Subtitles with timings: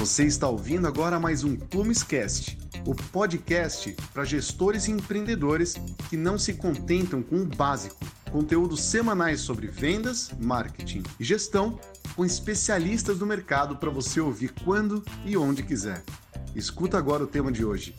[0.00, 5.74] Você está ouvindo agora mais um Plumescast, o podcast para gestores e empreendedores
[6.08, 8.00] que não se contentam com o básico.
[8.32, 11.78] Conteúdos semanais sobre vendas, marketing e gestão
[12.16, 16.02] com especialistas do mercado para você ouvir quando e onde quiser.
[16.56, 17.94] Escuta agora o tema de hoje.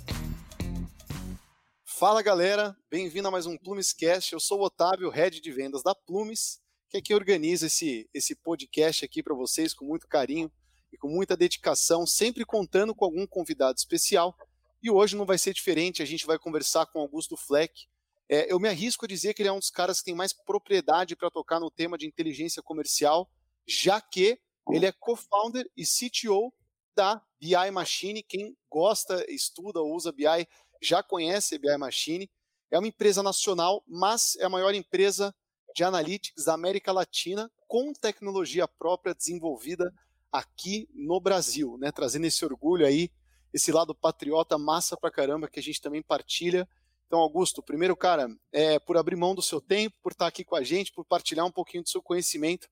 [1.86, 4.34] Fala galera, bem-vindo a mais um Plumescast.
[4.34, 6.59] Eu sou o Otávio, head de vendas da Plumes,
[6.90, 10.52] que é quem organiza esse, esse podcast aqui para vocês com muito carinho
[10.91, 14.36] e com muita dedicação, sempre contando com algum convidado especial.
[14.81, 17.88] E hoje não vai ser diferente, a gente vai conversar com Augusto Fleck.
[18.27, 20.34] É, eu me arrisco a dizer que ele é um dos caras que tem mais
[20.34, 23.30] propriedade para tocar no tema de inteligência comercial,
[23.67, 26.54] já que ele é co-founder e CTO
[26.95, 28.23] da BI Machine.
[28.23, 30.48] Quem gosta, estuda ou usa BI
[30.81, 32.30] já conhece a BI Machine.
[32.72, 35.36] É uma empresa nacional, mas é a maior empresa
[35.76, 39.94] de analytics da América Latina com tecnologia própria desenvolvida
[40.31, 41.92] aqui no Brasil, né?
[41.92, 43.09] Trazendo esse orgulho aí,
[43.53, 46.67] esse lado patriota massa pra caramba que a gente também partilha.
[47.08, 50.56] Então, Augusto, primeiro, cara, é, por abrir mão do seu tempo, por estar aqui com
[50.56, 52.69] a gente, por partilhar um pouquinho do seu conhecimento.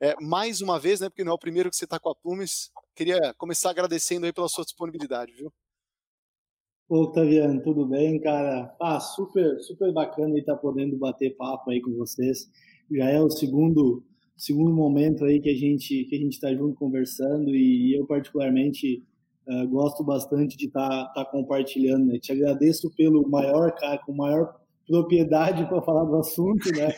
[0.00, 1.08] É, mais uma vez, né?
[1.08, 2.72] Porque não é o primeiro que você está com a Plumes.
[2.94, 5.52] Queria começar agradecendo aí pela sua disponibilidade, viu?
[6.88, 8.74] Ô, Octaviano, tudo bem, cara?
[8.80, 12.50] Ah, super, super bacana estar tá podendo bater papo aí com vocês.
[12.90, 14.02] Já é o segundo
[14.42, 19.00] segundo momento aí que a gente que a gente está junto conversando e eu particularmente
[19.46, 22.06] uh, gosto bastante de estar tá, tá compartilhando.
[22.06, 22.18] Né?
[22.18, 24.52] Te agradeço pelo maior cara com maior
[24.84, 26.92] propriedade para falar do assunto, né?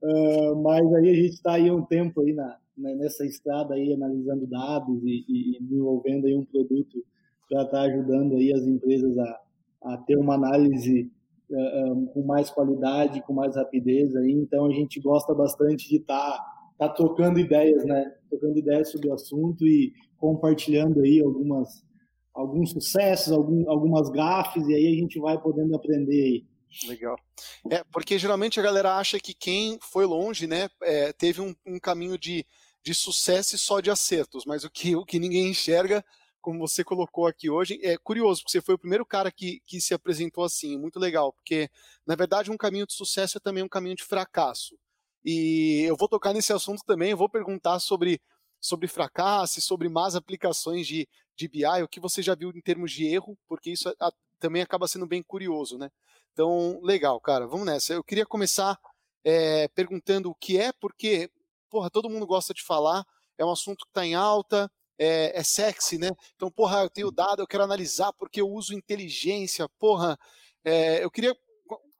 [0.00, 3.92] uh, mas aí a gente está aí um tempo aí na, na, nessa estrada aí
[3.92, 7.04] analisando dados e, e, desenvolvendo aí um produto
[7.48, 9.40] para estar tá ajudando aí as empresas a,
[9.86, 11.10] a ter uma análise
[12.12, 14.32] com mais qualidade, com mais rapidez aí.
[14.32, 16.38] Então a gente gosta bastante de estar
[16.78, 18.12] tá, tá trocando ideias, né?
[18.28, 21.84] Trocando ideias sobre o assunto e compartilhando aí algumas
[22.32, 26.46] alguns sucessos, algum, algumas gafes e aí a gente vai podendo aprender aí.
[26.88, 27.16] Legal.
[27.70, 31.78] É, porque geralmente a galera acha que quem foi longe, né, é, teve um, um,
[31.80, 32.46] caminho de,
[32.82, 36.04] de sucesso e só de acertos, mas o que, o que ninguém enxerga
[36.40, 37.78] como você colocou aqui hoje.
[37.82, 41.32] É curioso, porque você foi o primeiro cara que, que se apresentou assim, muito legal,
[41.32, 41.70] porque
[42.06, 44.76] na verdade um caminho de sucesso é também um caminho de fracasso.
[45.24, 48.20] E eu vou tocar nesse assunto também, eu vou perguntar sobre,
[48.60, 51.06] sobre fracasso sobre más aplicações de,
[51.36, 54.62] de BI, o que você já viu em termos de erro, porque isso a, também
[54.62, 55.90] acaba sendo bem curioso, né?
[56.32, 57.92] Então, legal, cara, vamos nessa.
[57.92, 58.78] Eu queria começar
[59.24, 61.30] é, perguntando o que é, porque,
[61.68, 63.04] porra, todo mundo gosta de falar,
[63.36, 64.70] é um assunto que está em alta,
[65.00, 66.10] é, é sexy, né?
[66.36, 67.14] Então, porra, eu tenho uhum.
[67.14, 70.18] dado, eu quero analisar porque eu uso inteligência, porra.
[70.62, 71.34] É, eu queria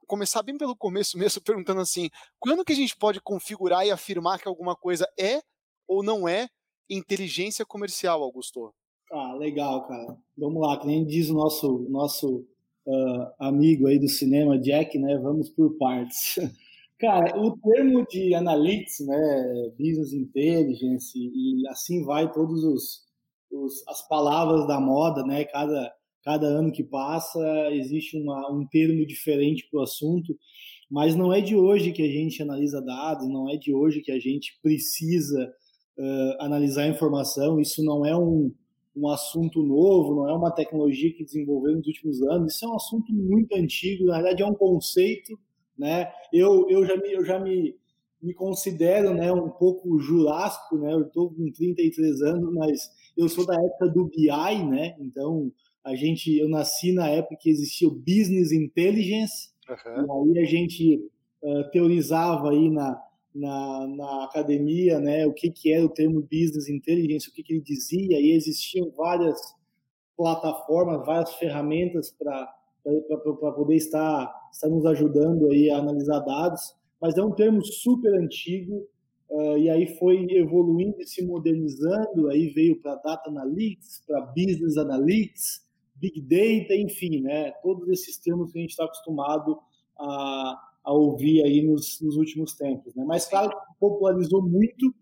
[0.06, 4.38] começar bem pelo começo mesmo, perguntando assim: quando que a gente pode configurar e afirmar
[4.38, 5.40] que alguma coisa é
[5.88, 6.46] ou não é
[6.90, 8.74] inteligência comercial, Augusto?
[9.10, 10.16] Ah, legal, cara.
[10.36, 12.46] Vamos lá, que nem diz o nosso, nosso
[12.86, 15.18] uh, amigo aí do cinema, Jack, né?
[15.18, 16.38] Vamos por partes.
[17.00, 23.06] Cara, o termo de analytics, né, business intelligence e assim vai todos os,
[23.50, 25.44] os as palavras da moda, né?
[25.46, 25.90] Cada
[26.22, 27.40] cada ano que passa
[27.72, 30.36] existe uma, um termo diferente para o assunto,
[30.90, 34.12] mas não é de hoje que a gente analisa dados, não é de hoje que
[34.12, 35.50] a gente precisa
[35.98, 37.58] uh, analisar informação.
[37.58, 38.52] Isso não é um,
[38.94, 42.52] um assunto novo, não é uma tecnologia que desenvolveu nos últimos anos.
[42.52, 44.04] Isso é um assunto muito antigo.
[44.04, 45.38] Na verdade, é um conceito
[45.80, 46.12] né?
[46.30, 47.74] Eu, eu já me, eu já me,
[48.22, 50.92] me considero, né, um pouco jurássico, né?
[50.92, 54.94] Eu estou com 33 anos, mas eu sou da época do BI, né?
[55.00, 55.50] Então,
[55.82, 60.34] a gente, eu nasci na época que existia o Business Intelligence, uhum.
[60.34, 61.02] e aí a gente
[61.42, 63.02] uh, teorizava aí na,
[63.34, 67.54] na, na, academia, né, o que, que era o termo Business Intelligence, o que, que
[67.54, 69.40] ele dizia, e existiam várias
[70.14, 77.16] plataformas, várias ferramentas para para poder estar, estar nos ajudando aí a analisar dados, mas
[77.16, 78.86] é um termo super antigo
[79.30, 84.76] uh, e aí foi evoluindo e se modernizando, aí veio para Data Analytics, para Business
[84.76, 85.66] Analytics,
[85.96, 89.58] Big Data, enfim, né, todos esses termos que a gente está acostumado
[89.98, 94.94] a, a ouvir aí nos, nos últimos tempos, né, mas claro popularizou muito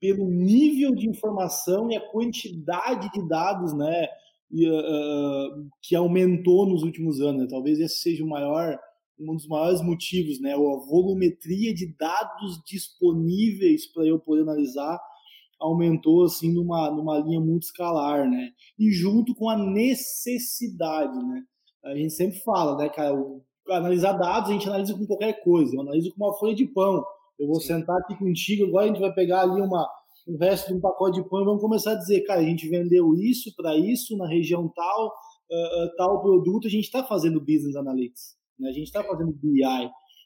[0.00, 4.06] pelo nível de informação e a quantidade de dados, né,
[4.50, 7.42] uh, que aumentou nos últimos anos.
[7.42, 7.48] Né?
[7.48, 8.78] Talvez esse seja o maior,
[9.18, 10.54] um dos maiores motivos, né?
[10.54, 14.98] A volumetria de dados disponíveis para eu poder analisar
[15.60, 18.50] aumentou assim numa, numa linha muito escalar, né?
[18.78, 21.42] E junto com a necessidade, né?
[21.84, 23.16] A gente sempre fala, né, cara,
[23.70, 25.74] analisar dados a gente analisa com qualquer coisa.
[25.74, 27.04] Eu analiso com uma folha de pão.
[27.38, 27.68] Eu vou Sim.
[27.68, 29.88] sentar aqui contigo, agora a gente vai pegar ali uma,
[30.28, 32.68] o resto de um pacote de pão e vamos começar a dizer, cara, a gente
[32.68, 37.40] vendeu isso para isso na região tal, uh, uh, tal produto, a gente está fazendo
[37.40, 38.68] business analytics, né?
[38.68, 39.62] a gente está fazendo BI,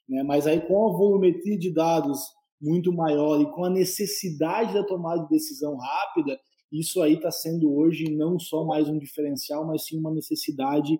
[0.08, 0.24] né?
[0.24, 2.18] mas aí com a volumetria de dados
[2.60, 6.38] muito maior e com a necessidade da tomada de decisão rápida,
[6.72, 10.98] isso aí está sendo hoje não só mais um diferencial, mas sim uma necessidade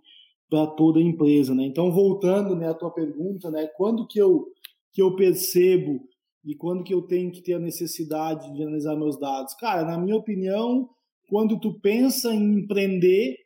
[0.48, 1.64] para toda a empresa, né?
[1.64, 4.46] Então voltando, né, à tua pergunta, né, quando que eu
[4.92, 6.00] que eu percebo
[6.44, 9.54] e quando que eu tenho que ter a necessidade de analisar meus dados?
[9.54, 10.88] Cara, na minha opinião,
[11.28, 13.36] quando tu pensa em empreender,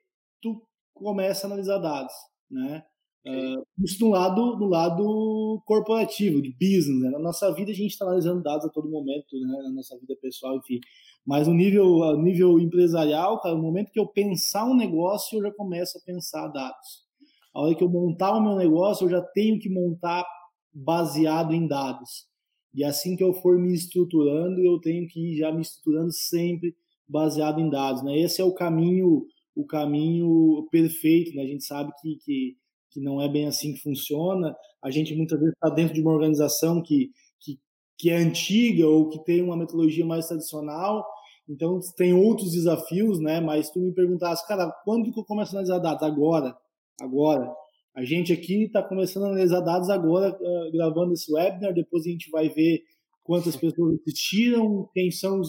[0.41, 0.63] tu
[0.95, 2.15] começa a analisar dados,
[2.51, 2.83] né?
[3.27, 7.01] Uh, isso no lado, no lado corporativo, de business.
[7.01, 7.11] Né?
[7.11, 9.63] Na nossa vida, a gente está analisando dados a todo momento, né?
[9.65, 10.79] na nossa vida pessoal, enfim.
[11.27, 15.43] Mas no nível, no nível empresarial, cara, no momento que eu pensar um negócio, eu
[15.43, 17.05] já começo a pensar dados.
[17.53, 20.25] A hora que eu montar o meu negócio, eu já tenho que montar
[20.73, 22.29] baseado em dados.
[22.77, 26.77] E assim que eu for me estruturando, eu tenho que ir já me estruturando sempre
[27.09, 28.05] baseado em dados.
[28.05, 28.19] Né?
[28.21, 31.35] Esse é o caminho o caminho perfeito.
[31.35, 31.43] Né?
[31.43, 32.57] A gente sabe que, que
[32.97, 34.57] que não é bem assim que funciona.
[34.83, 37.61] A gente muitas vezes está dentro de uma organização que, que,
[37.99, 41.05] que é antiga ou que tem uma metodologia mais tradicional,
[41.47, 43.39] então tem outros desafios, né?
[43.39, 46.03] Mas tu me perguntasse, cara, quando que eu começo a analisar dados?
[46.03, 46.57] Agora,
[46.99, 47.55] agora.
[47.97, 51.73] A gente aqui está começando a analisar dados agora, uh, gravando esse webinar.
[51.73, 52.83] Depois a gente vai ver
[53.25, 55.41] quantas pessoas assistiram, quem são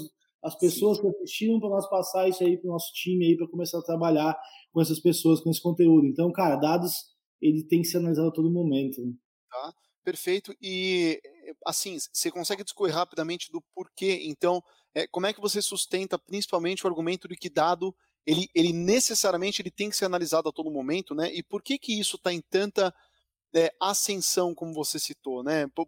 [0.42, 1.04] as pessoas Sim.
[1.04, 3.84] que assistiram para nós passar isso aí para o nosso time aí para começar a
[3.84, 4.38] trabalhar
[4.72, 6.08] com essas pessoas, com esse conteúdo.
[6.08, 6.94] Então, cara, dados
[7.42, 9.02] ele tem que ser analisado a todo momento.
[9.02, 9.12] Né?
[9.52, 9.74] Tá,
[10.06, 10.56] perfeito.
[10.62, 11.20] E,
[11.66, 14.64] assim, você consegue discorrer rapidamente do porquê, então,
[14.96, 17.94] é, como é que você sustenta principalmente o argumento de que dado
[18.28, 21.34] ele, ele necessariamente ele tem que ser analisado a todo momento, né?
[21.34, 22.94] E por que que isso está em tanta
[23.56, 25.66] é, ascensão, como você citou, né?
[25.74, 25.88] Por,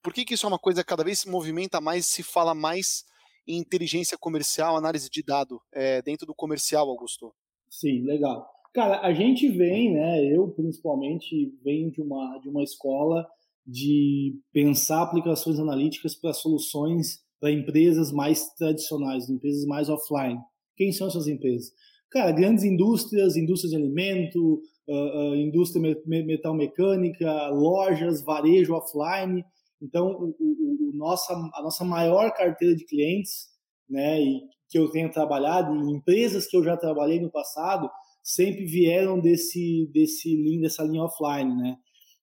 [0.00, 2.54] por que que isso é uma coisa que cada vez se movimenta mais, se fala
[2.54, 3.04] mais
[3.44, 7.34] em inteligência comercial, análise de dado é, dentro do comercial, Augusto?
[7.68, 8.48] Sim, legal.
[8.72, 10.24] Cara, a gente vem, né?
[10.24, 13.26] Eu principalmente venho de uma de uma escola
[13.66, 20.38] de pensar aplicações analíticas para soluções para empresas mais tradicionais, empresas mais offline.
[20.80, 21.74] Quem são essas empresas?
[22.10, 29.44] Cara, grandes indústrias, indústrias de alimento, uh, uh, indústria me metal mecânica, lojas, varejo offline.
[29.82, 33.48] Então, o, o, o, nossa, a nossa maior carteira de clientes,
[33.90, 34.40] né, e
[34.70, 37.90] que eu tenho trabalhado, e empresas que eu já trabalhei no passado,
[38.22, 41.76] sempre vieram desse, desse dessa linha offline, né?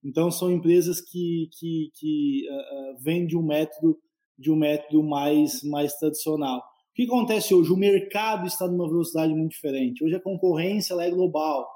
[0.03, 3.99] Então são empresas que, que, que uh, vêm de um método
[4.35, 6.63] de um método mais, mais tradicional.
[6.97, 7.71] O que acontece hoje?
[7.71, 10.03] O mercado está numa velocidade muito diferente.
[10.03, 11.67] Hoje a concorrência é global.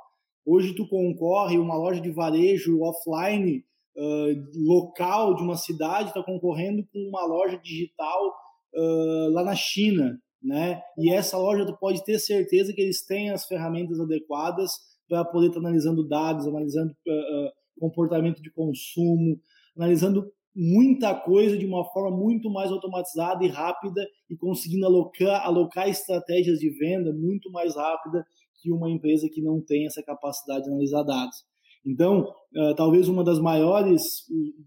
[0.43, 3.63] Hoje tu concorre, uma loja de varejo offline
[3.95, 8.33] uh, local de uma cidade está concorrendo com uma loja digital
[8.73, 10.81] uh, lá na China né?
[10.97, 14.71] E essa loja tu pode ter certeza que eles têm as ferramentas adequadas
[15.07, 19.39] para poder estar tá analisando dados, analisando uh, comportamento de consumo,
[19.77, 25.87] analisando muita coisa de uma forma muito mais automatizada e rápida e conseguindo alocar, alocar
[25.87, 28.25] estratégias de venda muito mais rápida
[28.61, 31.37] que uma empresa que não tem essa capacidade de analisar dados.
[31.85, 34.03] Então, uh, talvez uma das maiores,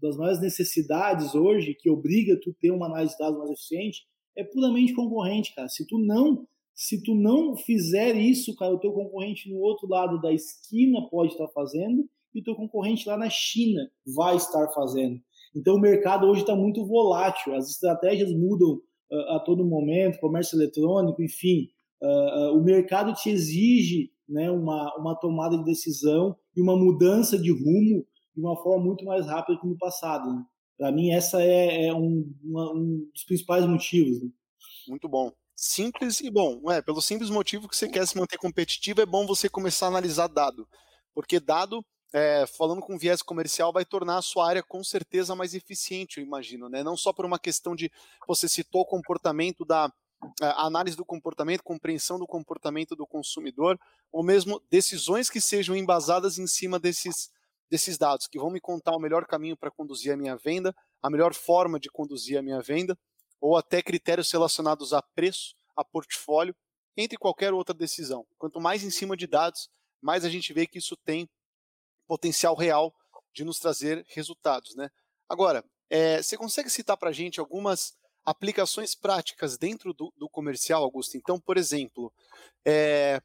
[0.01, 4.03] das maiores necessidades hoje que obriga tu ter uma análise de dados mais eficiente
[4.35, 5.69] é puramente concorrente, cara.
[5.69, 10.19] Se tu não, se tu não fizer isso, cara, o teu concorrente no outro lado
[10.19, 15.21] da esquina pode estar fazendo e o teu concorrente lá na China vai estar fazendo.
[15.55, 18.81] Então o mercado hoje está muito volátil, as estratégias mudam
[19.11, 21.69] uh, a todo momento, comércio eletrônico, enfim.
[22.01, 27.37] Uh, uh, o mercado te exige né, uma, uma tomada de decisão e uma mudança
[27.37, 30.33] de rumo de uma forma muito mais rápida que no passado.
[30.33, 30.43] Né?
[30.77, 34.21] Para mim, essa é, é um, uma, um, dos principais motivos.
[34.21, 34.29] Né?
[34.87, 35.31] Muito bom.
[35.55, 36.69] Simples e bom.
[36.69, 39.89] É, pelo simples motivo que você quer se manter competitivo, é bom você começar a
[39.89, 40.67] analisar dado.
[41.13, 41.83] Porque dado,
[42.15, 46.23] é, falando com viés comercial, vai tornar a sua área com certeza mais eficiente, eu
[46.23, 46.69] imagino.
[46.69, 46.81] Né?
[46.81, 47.91] Não só por uma questão de.
[48.25, 49.91] Você citou o comportamento da.
[50.41, 53.77] É, análise do comportamento, compreensão do comportamento do consumidor,
[54.13, 57.29] ou mesmo decisões que sejam embasadas em cima desses,
[57.69, 61.09] desses dados, que vão me contar o melhor caminho para conduzir a minha venda, a
[61.09, 62.97] melhor forma de conduzir a minha venda,
[63.41, 66.55] ou até critérios relacionados a preço, a portfólio,
[66.95, 68.25] entre qualquer outra decisão.
[68.37, 69.69] Quanto mais em cima de dados,
[70.01, 71.29] mais a gente vê que isso tem
[72.07, 72.93] potencial real
[73.33, 74.75] de nos trazer resultados.
[74.75, 74.89] Né?
[75.27, 77.93] Agora, é, você consegue citar para a gente algumas
[78.25, 81.15] aplicações práticas dentro do, do, comercial, Augusto?
[81.15, 82.11] Então, por exemplo,
[82.65, 83.21] é,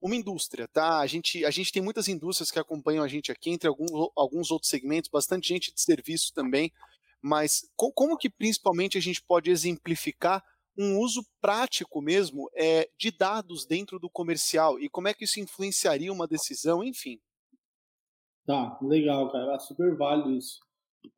[0.00, 0.98] uma indústria, tá?
[0.98, 4.70] A gente, a gente tem muitas indústrias que acompanham a gente aqui, entre alguns, outros
[4.70, 6.72] segmentos, bastante gente de serviço também,
[7.20, 10.42] mas com, como que principalmente a gente pode exemplificar
[10.76, 15.38] um uso prático mesmo é, de dados dentro do comercial e como é que isso
[15.38, 17.20] influenciaria uma decisão, enfim.
[18.50, 20.58] Tá, legal, cara, super válido isso.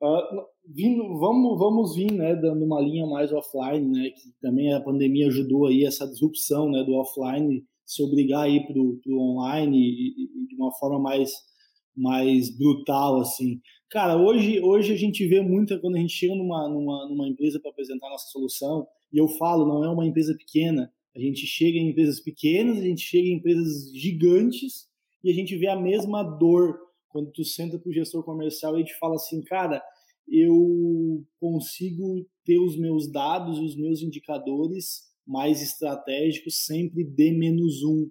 [0.03, 4.83] Uh, vindo, vamos, vamos vir, né, dando uma linha mais offline, né, que também a
[4.83, 9.79] pandemia ajudou aí essa disrupção, né, do offline se obrigar a ir para o online
[9.79, 11.31] e, e, de uma forma mais
[11.97, 13.63] mais brutal assim.
[13.89, 17.59] Cara, hoje hoje a gente vê muito quando a gente chega numa numa, numa empresa
[17.59, 21.79] para apresentar nossa solução e eu falo não é uma empresa pequena, a gente chega
[21.79, 24.87] em empresas pequenas, a gente chega em empresas gigantes
[25.25, 28.85] e a gente vê a mesma dor quando tu senta para o gestor comercial e
[28.85, 29.83] te fala assim, cara,
[30.29, 38.11] eu consigo ter os meus dados, os meus indicadores mais estratégicos sempre D menos um.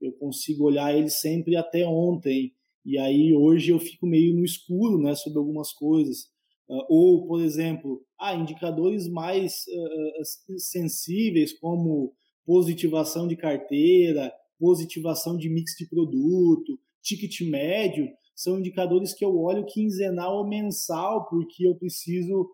[0.00, 2.52] Eu consigo olhar eles sempre até ontem.
[2.84, 6.30] E aí hoje eu fico meio no escuro, né, sobre algumas coisas.
[6.68, 15.48] Uh, ou, por exemplo, ah, indicadores mais uh, sensíveis como positivação de carteira, positivação de
[15.48, 21.74] mix de produto, ticket médio, são indicadores que eu olho quinzenal ou mensal, porque eu
[21.74, 22.48] preciso,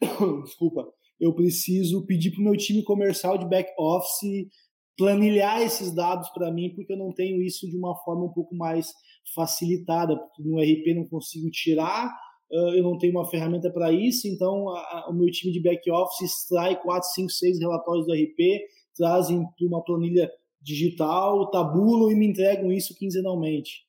[0.44, 0.86] desculpa,
[1.20, 4.48] eu preciso pedir para o meu time comercial de back office
[4.96, 8.54] planilhar esses dados para mim, porque eu não tenho isso de uma forma um pouco
[8.54, 8.88] mais
[9.34, 12.12] facilitada, porque no RP não consigo tirar,
[12.50, 14.64] eu não tenho uma ferramenta para isso, então
[15.08, 18.60] o meu time de back office extrai 4, 5, 6 relatórios do RP,
[18.96, 20.28] trazem para uma planilha
[20.60, 23.87] digital, tabulam e me entregam isso quinzenalmente.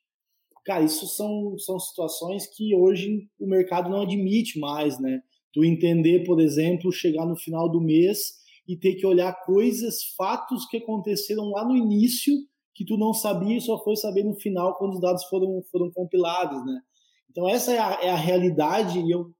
[0.69, 5.19] Cara, isso são, são situações que hoje o mercado não admite mais, né?
[5.51, 8.35] Tu entender, por exemplo, chegar no final do mês
[8.67, 12.35] e ter que olhar coisas, fatos que aconteceram lá no início
[12.75, 15.89] que tu não sabia e só foi saber no final quando os dados foram, foram
[15.91, 16.79] compilados, né?
[17.31, 19.33] Então essa é a, é a realidade e eu,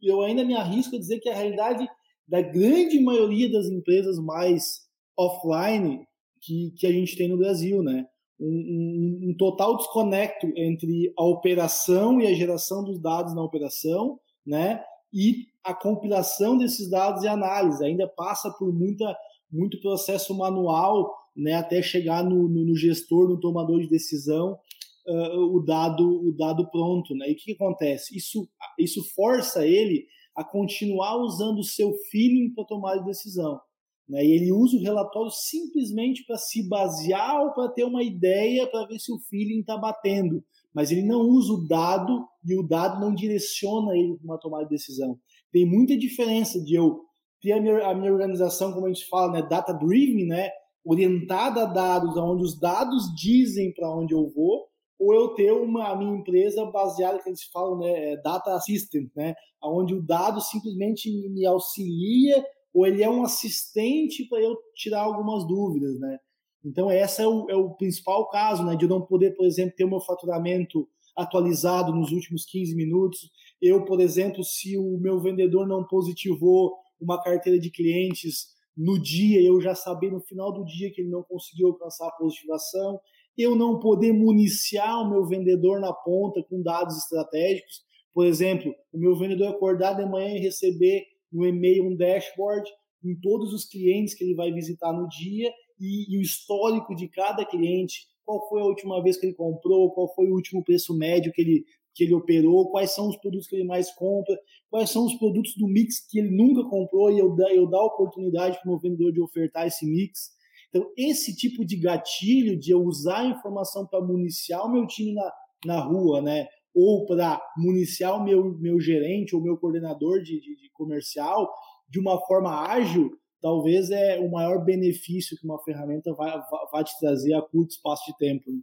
[0.00, 1.88] eu ainda me arrisco a dizer que a realidade
[2.28, 4.82] da grande maioria das empresas mais
[5.16, 6.06] offline
[6.40, 8.06] que, que a gente tem no Brasil, né?
[8.40, 14.82] Um, um, total desconecto entre a operação e a geração dos dados na operação, né?
[15.12, 19.16] E a compilação desses dados e análise ainda passa por muita
[19.50, 21.54] muito processo manual, né?
[21.54, 24.58] Até chegar no, no, no gestor, no tomador de decisão,
[25.06, 27.28] uh, o dado o dado pronto, né?
[27.28, 28.16] E o que, que acontece?
[28.16, 33.60] Isso isso força ele a continuar usando o seu feeling para tomar decisão.
[34.08, 34.24] Né?
[34.24, 38.86] E ele usa o relatório simplesmente para se basear ou para ter uma ideia para
[38.86, 40.42] ver se o feeling está batendo.
[40.74, 44.64] Mas ele não usa o dado e o dado não direciona ele para uma tomada
[44.64, 45.18] de decisão.
[45.52, 47.00] Tem muita diferença de eu
[47.40, 50.50] ter a minha, a minha organização, como a gente fala, né, data-driven, né,
[50.84, 54.66] orientada a dados, onde os dados dizem para onde eu vou,
[54.98, 59.08] ou eu ter uma a minha empresa baseada que eles falam, né, é data assistant,
[59.14, 65.02] né, onde o dado simplesmente me auxilia ou ele é um assistente para eu tirar
[65.02, 66.18] algumas dúvidas, né?
[66.64, 68.76] Então, esse é o, é o principal caso, né?
[68.76, 73.30] De eu não poder, por exemplo, ter o meu faturamento atualizado nos últimos 15 minutos.
[73.60, 79.42] Eu, por exemplo, se o meu vendedor não positivou uma carteira de clientes no dia,
[79.42, 83.00] eu já saber no final do dia que ele não conseguiu alcançar a positivação.
[83.36, 87.82] Eu não poder municiar o meu vendedor na ponta com dados estratégicos.
[88.14, 92.68] Por exemplo, o meu vendedor acordar de manhã e receber no e-mail um dashboard
[93.02, 97.08] com todos os clientes que ele vai visitar no dia e, e, o histórico de
[97.08, 100.96] cada cliente, qual foi a última vez que ele comprou, qual foi o último preço
[100.96, 104.36] médio que ele, que ele operou, quais são os produtos que ele mais compra,
[104.70, 108.58] quais são os produtos do mix que ele nunca comprou e eu, eu dar oportunidade
[108.58, 110.36] para o meu vendedor de ofertar esse mix.
[110.68, 115.14] Então, esse tipo de gatilho de eu usar a informação para municiar o meu time
[115.14, 115.32] na,
[115.64, 116.46] na rua, né?
[116.80, 121.52] Ou para municiar o meu, meu gerente ou meu coordenador de, de, de comercial
[121.88, 126.96] de uma forma ágil, talvez é o maior benefício que uma ferramenta vai, vai te
[127.00, 128.52] trazer a curto espaço de tempo.
[128.52, 128.60] Né?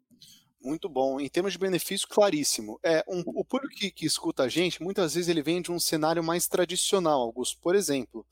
[0.62, 1.20] Muito bom.
[1.20, 2.80] Em termos de benefício, claríssimo.
[2.82, 5.80] É, um, o público que, que, escuta a gente, muitas vezes ele vem de um
[5.80, 7.60] cenário mais tradicional, Augusto.
[7.62, 8.26] Por exemplo,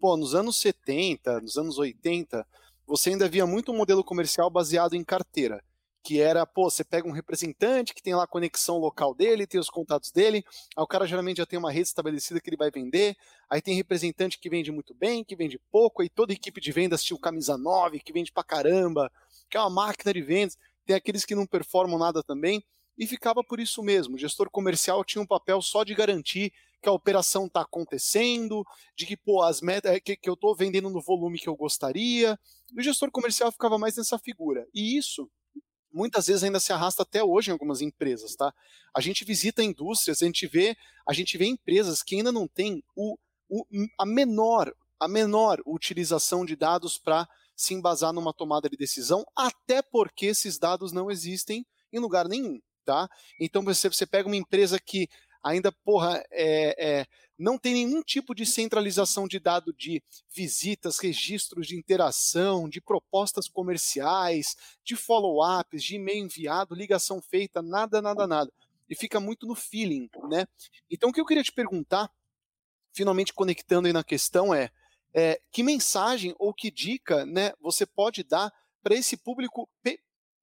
[0.00, 2.46] pô, nos anos 70, nos anos 80,
[2.86, 5.62] você ainda via muito um modelo comercial baseado em carteira
[6.06, 9.58] que era, pô, você pega um representante que tem lá a conexão local dele, tem
[9.58, 10.44] os contatos dele,
[10.76, 13.16] aí o cara geralmente já tem uma rede estabelecida que ele vai vender,
[13.50, 17.02] aí tem representante que vende muito bem, que vende pouco, aí toda equipe de vendas
[17.02, 19.10] tinha o camisa 9, que vende pra caramba,
[19.50, 22.64] que é uma máquina de vendas, tem aqueles que não performam nada também,
[22.96, 26.88] e ficava por isso mesmo, o gestor comercial tinha um papel só de garantir que
[26.88, 31.02] a operação está acontecendo, de que pô, as metas que, que eu estou vendendo no
[31.02, 32.38] volume que eu gostaria.
[32.78, 34.68] O gestor comercial ficava mais nessa figura.
[34.72, 35.28] E isso
[35.96, 38.52] muitas vezes ainda se arrasta até hoje em algumas empresas, tá?
[38.94, 40.76] A gente visita indústrias, a gente vê,
[41.08, 43.16] a gente vê empresas que ainda não têm o,
[43.48, 43.64] o
[43.98, 49.82] a menor a menor utilização de dados para se embasar numa tomada de decisão, até
[49.82, 53.08] porque esses dados não existem em lugar nenhum, tá?
[53.40, 55.08] Então você, você pega uma empresa que
[55.46, 57.06] ainda, porra, é, é,
[57.38, 60.02] não tem nenhum tipo de centralização de dado de
[60.34, 68.02] visitas, registros de interação, de propostas comerciais, de follow-ups, de e-mail enviado, ligação feita, nada,
[68.02, 68.52] nada, nada.
[68.88, 70.46] E fica muito no feeling, né?
[70.90, 72.10] Então o que eu queria te perguntar,
[72.92, 74.70] finalmente conectando aí na questão, é
[75.16, 79.66] é, que mensagem ou que dica né, você pode dar para esse público?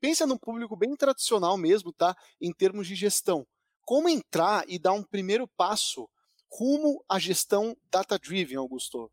[0.01, 2.17] Pensa num público bem tradicional mesmo, tá?
[2.41, 3.45] Em termos de gestão.
[3.85, 6.09] Como entrar e dar um primeiro passo
[6.51, 9.11] rumo à gestão data-driven, Augusto?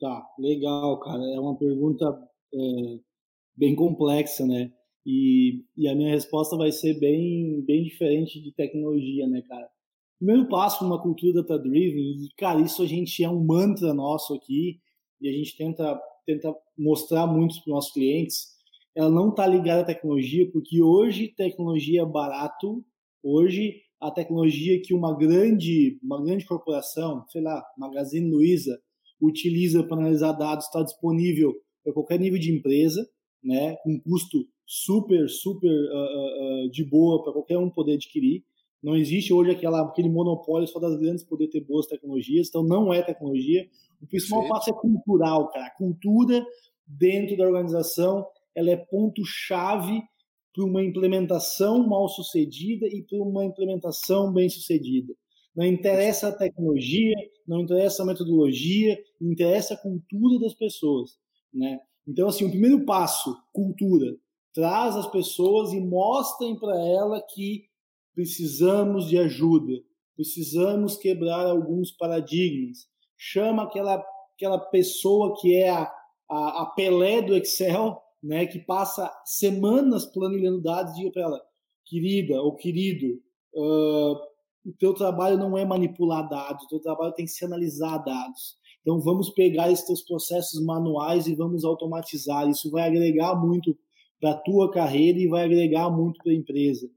[0.00, 1.22] Tá, legal, cara.
[1.34, 2.04] É uma pergunta
[2.52, 2.98] é,
[3.56, 4.72] bem complexa, né?
[5.06, 9.70] E, e a minha resposta vai ser bem, bem diferente de tecnologia, né, cara?
[10.20, 14.78] primeiro passo numa cultura data-driven, e, cara, isso a gente é um mantra nosso aqui,
[15.18, 18.48] e a gente tenta, tenta mostrar muito para os nossos clientes,
[18.94, 22.84] ela não está ligada à tecnologia, porque hoje tecnologia é barato,
[23.22, 28.80] hoje a tecnologia que uma grande, uma grande corporação, sei lá, Magazine Luiza,
[29.20, 33.06] utiliza para analisar dados está disponível para qualquer nível de empresa,
[33.42, 38.44] né, com custo super, super uh, uh, de boa para qualquer um poder adquirir.
[38.82, 42.92] Não existe hoje aquela, aquele monopólio só das grandes poder ter boas tecnologias, então não
[42.94, 43.68] é tecnologia.
[44.00, 45.66] O principal passo é cultural, cara.
[45.66, 46.42] A cultura
[46.86, 50.02] dentro da organização ela é ponto-chave
[50.60, 55.14] para uma implementação mal sucedida e para uma implementação bem sucedida.
[55.56, 57.14] Não interessa a tecnologia,
[57.46, 61.12] não interessa a metodologia, interessa a cultura das pessoas,
[61.52, 61.80] né?
[62.06, 64.14] Então, assim, o primeiro passo, cultura,
[64.52, 67.64] traz as pessoas e mostrem para ela que
[68.14, 69.72] precisamos de ajuda,
[70.14, 72.86] precisamos quebrar alguns paradigmas.
[73.16, 74.02] Chama aquela,
[74.34, 75.90] aquela pessoa que é a,
[76.28, 81.40] a, a Pelé do Excel, né, que passa semanas planilhando dados, diga para ela,
[81.86, 83.20] querida ou querido,
[83.54, 84.14] uh,
[84.64, 88.58] o teu trabalho não é manipular dados, o teu trabalho tem que ser analisar dados.
[88.82, 92.48] Então vamos pegar esses teus processos manuais e vamos automatizar.
[92.48, 93.76] Isso vai agregar muito
[94.20, 96.90] para a tua carreira e vai agregar muito para a empresa.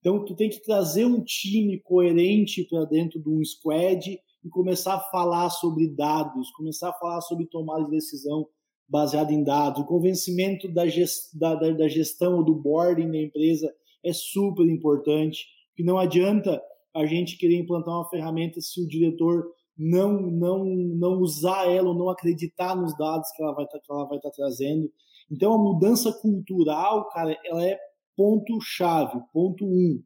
[0.00, 4.08] Então, tu tem que trazer um time coerente para dentro de um squad
[4.44, 8.46] e começar a falar sobre dados, começar a falar sobre tomada de decisão
[8.88, 9.82] baseada em dados.
[9.82, 13.72] O convencimento da, gest, da, da gestão ou do boarding da empresa
[14.02, 15.46] é super importante,
[15.76, 16.62] que não adianta
[16.94, 19.44] a gente querer implantar uma ferramenta se o diretor
[19.76, 23.92] não não não usar ela ou não acreditar nos dados que ela vai tá, que
[23.92, 24.90] ela vai estar tá trazendo.
[25.30, 27.78] Então a mudança cultural, cara, ela é
[28.16, 30.02] ponto chave, ponto um.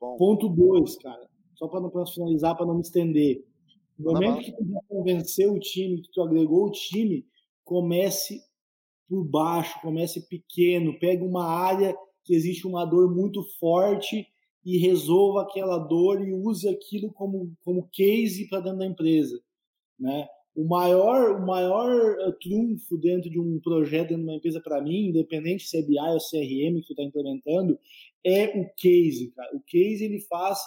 [0.00, 0.16] Bom.
[0.16, 3.44] Ponto dois, cara, só para não finalizar, para não me estender.
[3.98, 7.26] No momento que tu já convenceu o time, que tu agregou o time,
[7.68, 8.40] comece
[9.06, 14.26] por baixo, comece pequeno, pegue uma área que existe uma dor muito forte
[14.64, 19.38] e resolva aquela dor e use aquilo como, como case para dentro da empresa,
[20.00, 20.26] né?
[20.58, 21.88] o maior, o maior
[22.26, 25.82] uh, trunfo dentro de um projeto, dentro de uma empresa, para mim, independente se é
[25.82, 27.78] BI ou CRM que você está implementando,
[28.24, 29.54] é o case, cara.
[29.54, 30.58] O case ele faz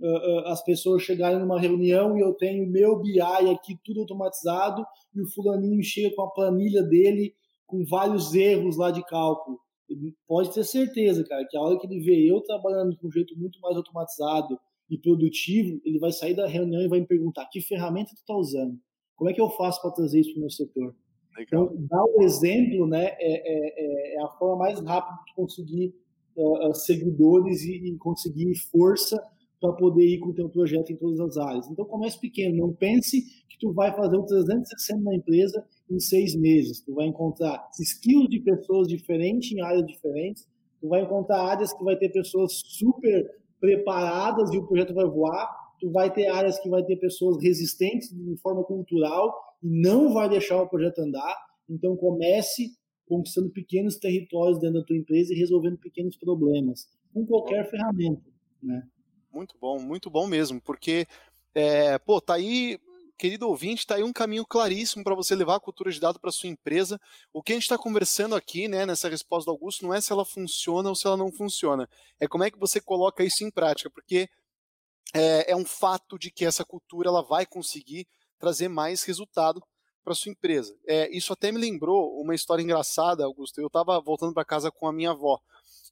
[0.00, 4.84] uh, uh, as pessoas chegarem numa reunião e eu tenho meu BI aqui tudo automatizado
[5.14, 7.34] e o fulaninho chega com a planilha dele
[7.66, 9.58] com vários erros lá de cálculo.
[9.88, 13.10] Ele pode ter certeza, cara, que a hora que ele vê eu trabalhando de um
[13.10, 14.58] jeito muito mais automatizado
[14.88, 18.34] e produtivo, ele vai sair da reunião e vai me perguntar que ferramenta tu está
[18.34, 18.78] usando
[19.20, 20.96] como é que eu faço para trazer isso para o meu setor?
[21.36, 21.64] Legal.
[21.74, 25.94] Então, dar o exemplo né, é, é, é, a forma mais rápida de conseguir
[26.34, 29.22] uh, seguidores e, e, conseguir força
[29.60, 31.68] para poder ir com o teu projeto em todas as áreas.
[31.68, 32.56] Então, comece pequeno.
[32.56, 36.80] Não pense que tu vai fazer o 360 na empresa em seis meses.
[36.80, 40.48] Tu vai encontrar skills de pessoas diferentes em áreas diferentes.
[40.80, 43.26] Tu vai encontrar áreas que vai ter pessoas super
[43.60, 48.10] preparadas e o projeto vai voar tu vai ter áreas que vai ter pessoas resistentes
[48.10, 51.34] de forma cultural e não vai deixar o projeto andar.
[51.68, 52.68] Então comece
[53.06, 58.30] conquistando pequenos territórios dentro da tua empresa e resolvendo pequenos problemas com qualquer ferramenta,
[58.62, 58.82] né?
[59.30, 61.06] Muito bom, muito bom mesmo, porque
[61.54, 62.78] é, pô, tá aí
[63.20, 66.32] querido ouvinte, está aí um caminho claríssimo para você levar a cultura de dado para
[66.32, 66.98] sua empresa.
[67.34, 70.10] O que a gente está conversando aqui, né, nessa resposta do Augusto, não é se
[70.10, 71.86] ela funciona ou se ela não funciona.
[72.18, 74.26] É como é que você coloca isso em prática, porque
[75.12, 79.62] é, é um fato de que essa cultura ela vai conseguir trazer mais resultado
[80.02, 80.74] para sua empresa.
[80.86, 83.60] É, isso até me lembrou uma história engraçada, Augusto.
[83.60, 85.38] Eu estava voltando para casa com a minha avó.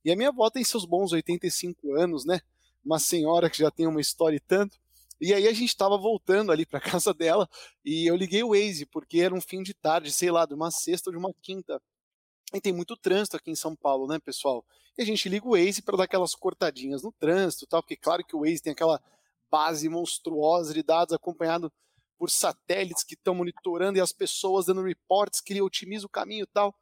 [0.03, 2.41] E a minha avó tem seus bons 85 anos, né?
[2.89, 4.79] Uma senhora que já tem uma história e tanto.
[5.21, 7.47] E aí a gente estava voltando ali para casa dela
[7.85, 10.71] e eu liguei o Waze, porque era um fim de tarde, sei lá, de uma
[10.71, 11.83] sexta ou de uma quinta.
[12.55, 14.65] E tem muito trânsito aqui em São Paulo, né, pessoal?
[14.97, 18.25] E a gente liga o Waze para dar aquelas cortadinhas no trânsito, tal, porque claro
[18.25, 18.99] que o Waze tem aquela
[19.51, 21.71] base monstruosa de dados acompanhado
[22.17, 26.45] por satélites que estão monitorando e as pessoas dando reports que ele otimiza o caminho
[26.45, 26.75] e tal.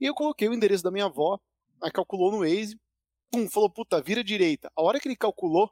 [0.00, 1.38] E eu coloquei o endereço da minha avó,
[1.82, 2.80] aí calculou no Waze,
[3.30, 4.70] pum, falou, puta, vira direita.
[4.76, 5.70] A hora que ele calculou,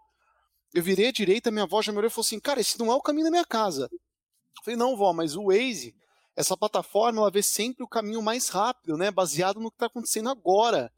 [0.75, 2.92] eu virei à direita, minha avó já me olhou e falou assim, cara, esse não
[2.92, 3.88] é o caminho da minha casa.
[3.92, 5.94] Eu falei, não, vó, mas o Waze,
[6.37, 10.29] essa plataforma, ela vê sempre o caminho mais rápido, né, baseado no que está acontecendo
[10.29, 10.92] agora.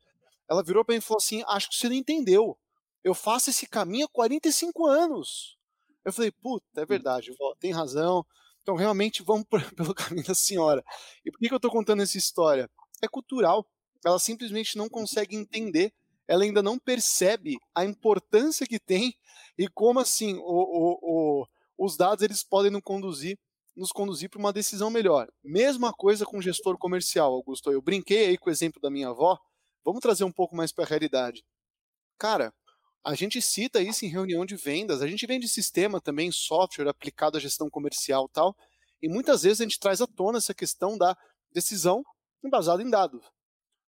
[0.49, 2.59] Ela virou para mim e falou assim, acho que você não entendeu.
[3.03, 5.57] Eu faço esse caminho há 45 anos.
[6.05, 8.25] Eu falei, puta, é verdade, vó, tem razão.
[8.63, 9.47] Então, realmente, vamos
[9.77, 10.83] pelo caminho da senhora.
[11.25, 12.69] E por que, que eu estou contando essa história?
[13.03, 13.67] É cultural.
[14.05, 15.93] Ela simplesmente não consegue entender
[16.31, 19.13] ela ainda não percebe a importância que tem
[19.59, 23.37] e como assim o, o, o, os dados eles podem nos conduzir
[23.77, 25.29] nos conduzir para uma decisão melhor.
[25.43, 27.73] Mesma coisa com gestor comercial, Augusto.
[27.73, 29.39] Eu brinquei aí com o exemplo da minha avó.
[29.85, 31.43] Vamos trazer um pouco mais para a realidade.
[32.19, 32.53] Cara,
[33.03, 35.03] a gente cita isso em reunião de vendas.
[35.03, 38.55] A gente vende sistema também, software aplicado à gestão comercial tal.
[39.03, 41.17] E muitas vezes a gente traz à tona essa questão da
[41.53, 42.05] decisão
[42.45, 43.25] embasada em dados.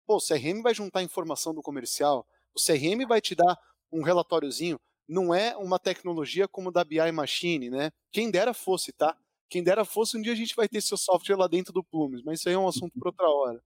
[0.06, 3.58] Pô, o CRM vai juntar informação do comercial, o CRM vai te dar
[3.92, 7.92] um relatóriozinho, não é uma tecnologia como da BI Machine, né?
[8.12, 9.18] Quem dera fosse, tá?
[9.50, 12.24] Quem dera fosse, um dia a gente vai ter seu software lá dentro do Plumes,
[12.24, 13.64] mas isso aí é um assunto para outra hora.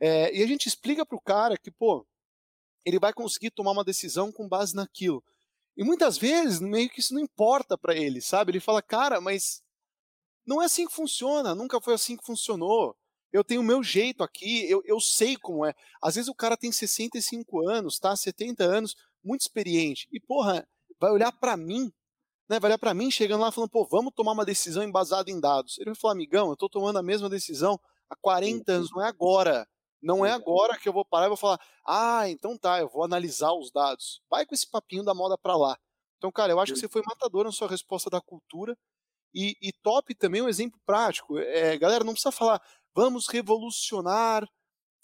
[0.00, 2.06] É, e a gente explica para o cara que, pô,
[2.84, 5.24] ele vai conseguir tomar uma decisão com base naquilo.
[5.76, 8.52] E muitas vezes, meio que isso não importa para ele, sabe?
[8.52, 9.62] Ele fala, cara, mas
[10.46, 12.96] não é assim que funciona, nunca foi assim que funcionou
[13.34, 15.74] eu tenho o meu jeito aqui, eu, eu sei como é.
[16.00, 18.14] Às vezes o cara tem 65 anos, tá?
[18.14, 18.94] 70 anos,
[19.24, 20.08] muito experiente.
[20.12, 20.64] E, porra,
[21.00, 21.92] vai olhar para mim,
[22.48, 22.60] né?
[22.60, 25.76] Vai olhar para mim chegando lá falando, pô, vamos tomar uma decisão embasada em dados.
[25.78, 27.76] Ele vai falar, amigão, eu tô tomando a mesma decisão
[28.08, 29.66] há 40 anos, não é agora.
[30.00, 33.02] Não é agora que eu vou parar e vou falar, ah, então tá, eu vou
[33.02, 34.22] analisar os dados.
[34.30, 35.76] Vai com esse papinho da moda pra lá.
[36.18, 38.78] Então, cara, eu acho que você foi matador na sua resposta da cultura.
[39.34, 41.38] E, e top também um exemplo prático.
[41.38, 42.62] É, galera, não precisa falar,
[42.94, 44.48] Vamos revolucionar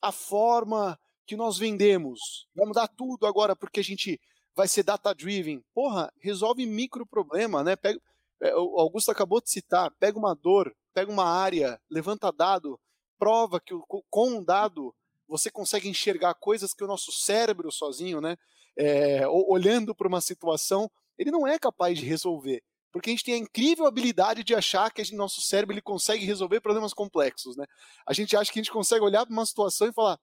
[0.01, 2.47] a forma que nós vendemos.
[2.55, 4.21] Vamos dar tudo agora porque a gente
[4.55, 5.61] vai ser data driven.
[5.75, 7.75] Porra, resolve micro problema, né?
[7.75, 8.01] Pega,
[8.41, 12.79] é, o Augusto acabou de citar, pega uma dor, pega uma área, levanta dado,
[13.19, 13.75] prova que
[14.09, 14.95] com um dado
[15.27, 18.37] você consegue enxergar coisas que o nosso cérebro sozinho, né,
[18.77, 22.63] é, olhando para uma situação, ele não é capaz de resolver
[22.93, 26.61] porque a gente tem a incrível habilidade de achar que nosso cérebro ele consegue resolver
[26.61, 27.65] problemas complexos, né?
[28.07, 30.19] A gente acha que a gente consegue olhar para uma situação e falar: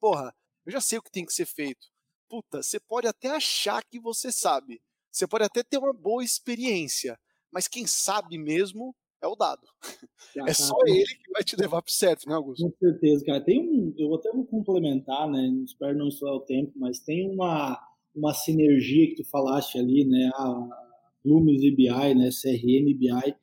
[0.00, 0.34] porra,
[0.64, 1.88] eu já sei o que tem que ser feito.
[2.28, 4.80] Puta, você pode até achar que você sabe,
[5.10, 7.18] você pode até ter uma boa experiência,
[7.50, 9.66] mas quem sabe mesmo é o dado.
[10.46, 12.62] é só ele que vai te levar para certo, né, Augusto?
[12.62, 13.40] Com certeza, cara.
[13.44, 15.48] Tem um, eu até vou complementar, né?
[15.64, 17.82] Espero não estourar o tempo, mas tem uma
[18.14, 20.30] uma sinergia que tu falaste ali, né?
[20.34, 20.87] A,
[21.22, 23.34] Plumes e BI, né, CRM BI,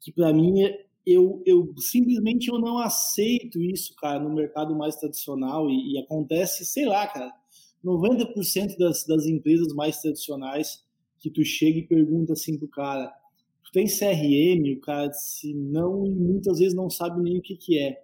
[0.00, 4.96] que para mim é, eu, eu simplesmente eu não aceito isso, cara, no mercado mais
[4.96, 7.32] tradicional e, e acontece, sei lá, cara,
[7.84, 10.82] 90% das, das empresas mais tradicionais
[11.18, 13.12] que tu chega e pergunta assim pro cara,
[13.62, 14.76] tu tem CRM?
[14.76, 18.02] O cara se não, muitas vezes não sabe nem o que que é.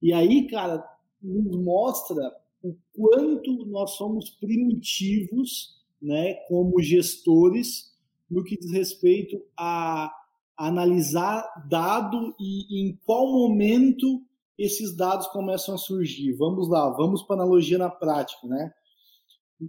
[0.00, 0.84] E aí, cara,
[1.22, 7.91] nos mostra o quanto nós somos primitivos, né, como gestores
[8.32, 10.10] no que diz respeito a
[10.56, 14.22] analisar dado e em qual momento
[14.58, 16.32] esses dados começam a surgir.
[16.34, 18.72] Vamos lá, vamos para analogia na prática, né?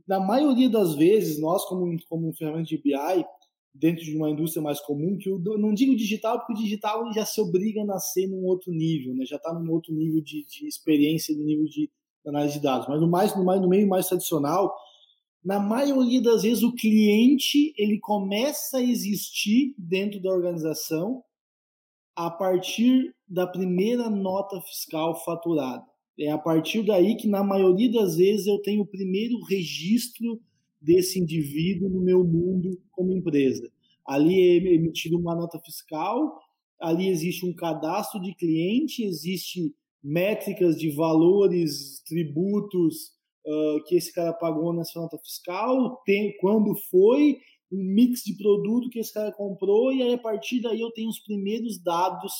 [0.07, 3.25] Na maioria das vezes, nós como, como ferramenta de BI,
[3.73, 7.25] dentro de uma indústria mais comum, que eu não digo digital, porque o digital já
[7.25, 9.25] se obriga a nascer num outro nível, né?
[9.25, 11.89] já está num outro nível de, de experiência, no nível de
[12.25, 12.87] análise de dados.
[12.87, 14.73] Mas no, mais, no, mais, no meio mais tradicional,
[15.43, 21.23] na maioria das vezes o cliente ele começa a existir dentro da organização
[22.15, 25.83] a partir da primeira nota fiscal faturada.
[26.17, 30.39] É a partir daí que na maioria das vezes eu tenho o primeiro registro
[30.79, 33.69] desse indivíduo no meu mundo como empresa.
[34.05, 36.39] Ali é emitida uma nota fiscal,
[36.79, 43.13] ali existe um cadastro de cliente, existe métricas de valores, tributos,
[43.45, 47.37] uh, que esse cara pagou nessa nota fiscal, tem, quando foi,
[47.71, 51.09] um mix de produto que esse cara comprou, e aí a partir daí eu tenho
[51.09, 52.33] os primeiros dados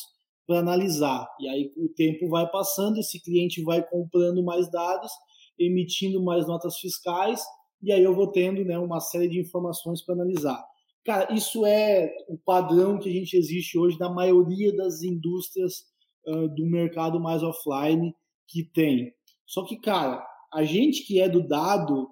[0.46, 1.28] para analisar.
[1.40, 5.12] E aí o tempo vai passando, esse cliente vai comprando mais dados,
[5.58, 7.42] emitindo mais notas fiscais,
[7.82, 10.64] e aí eu vou tendo né, uma série de informações para analisar.
[11.06, 15.84] Cara, isso é o padrão que a gente existe hoje na maioria das indústrias
[16.26, 18.16] uh, do mercado mais offline
[18.48, 19.14] que tem.
[19.46, 22.10] Só que, cara, a gente que é do dado,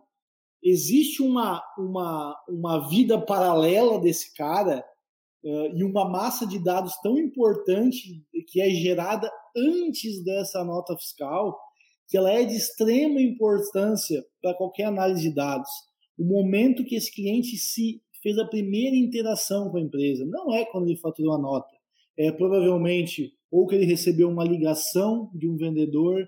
[0.63, 4.83] existe uma, uma, uma vida paralela desse cara
[5.43, 11.59] uh, e uma massa de dados tão importante que é gerada antes dessa nota fiscal
[12.07, 15.69] que ela é de extrema importância para qualquer análise de dados.
[16.19, 20.25] O momento que esse cliente se fez a primeira interação com a empresa.
[20.25, 21.73] Não é quando ele faturou a nota.
[22.17, 26.27] É provavelmente ou que ele recebeu uma ligação de um vendedor,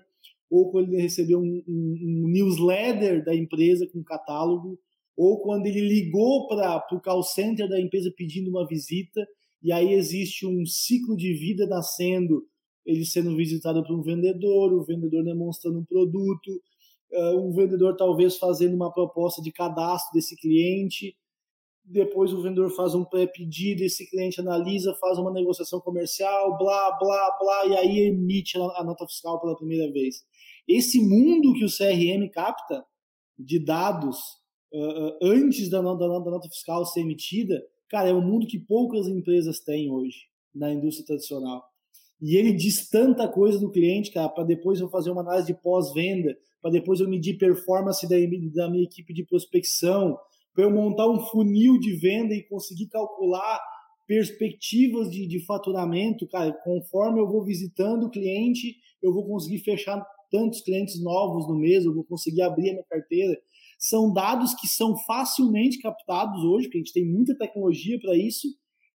[0.50, 4.78] ou quando ele recebeu um, um, um newsletter da empresa com catálogo,
[5.16, 9.26] ou quando ele ligou para o call center da empresa pedindo uma visita,
[9.62, 12.44] e aí existe um ciclo de vida nascendo,
[12.84, 16.48] ele sendo visitado por um vendedor, o vendedor demonstrando um produto,
[17.12, 21.16] uh, um vendedor talvez fazendo uma proposta de cadastro desse cliente,
[21.84, 27.36] depois o vendedor faz um pré-pedido, esse cliente analisa, faz uma negociação comercial, blá, blá,
[27.38, 30.24] blá, e aí emite a nota fiscal pela primeira vez.
[30.66, 32.84] Esse mundo que o CRM capta
[33.38, 34.18] de dados
[34.72, 39.06] uh, antes da nota, da nota fiscal ser emitida, cara, é um mundo que poucas
[39.06, 41.62] empresas têm hoje na indústria tradicional.
[42.20, 45.60] E ele diz tanta coisa do cliente, cara, para depois eu fazer uma análise de
[45.60, 48.16] pós-venda, para depois eu medir performance da,
[48.54, 50.18] da minha equipe de prospecção,
[50.54, 53.60] para eu montar um funil de venda e conseguir calcular
[54.06, 60.04] perspectivas de, de faturamento, cara, conforme eu vou visitando o cliente, eu vou conseguir fechar
[60.30, 63.36] tantos clientes novos no mês, eu vou conseguir abrir a minha carteira.
[63.78, 68.48] São dados que são facilmente captados hoje, porque a gente tem muita tecnologia para isso,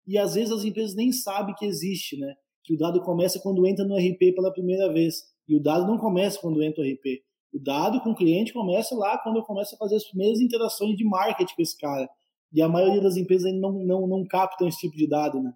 [0.06, 2.34] e às vezes as empresas nem sabem que existe, né?
[2.64, 5.98] Que o dado começa quando entra no RP pela primeira vez, e o dado não
[5.98, 7.24] começa quando entra no RP.
[7.54, 10.96] O dado com o cliente começa lá quando eu começo a fazer as primeiras interações
[10.96, 12.10] de marketing com esse cara.
[12.54, 15.54] E a maioria das empresas não, não, não captam esse tipo de dado, né?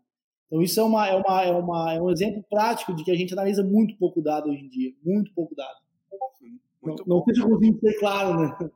[0.47, 3.15] Então isso é, uma, é, uma, é, uma, é um exemplo prático de que a
[3.15, 4.91] gente analisa muito pouco dado hoje em dia.
[5.03, 5.79] Muito pouco dado.
[6.81, 8.69] Muito não, não sei se eu consigo ser claro, né?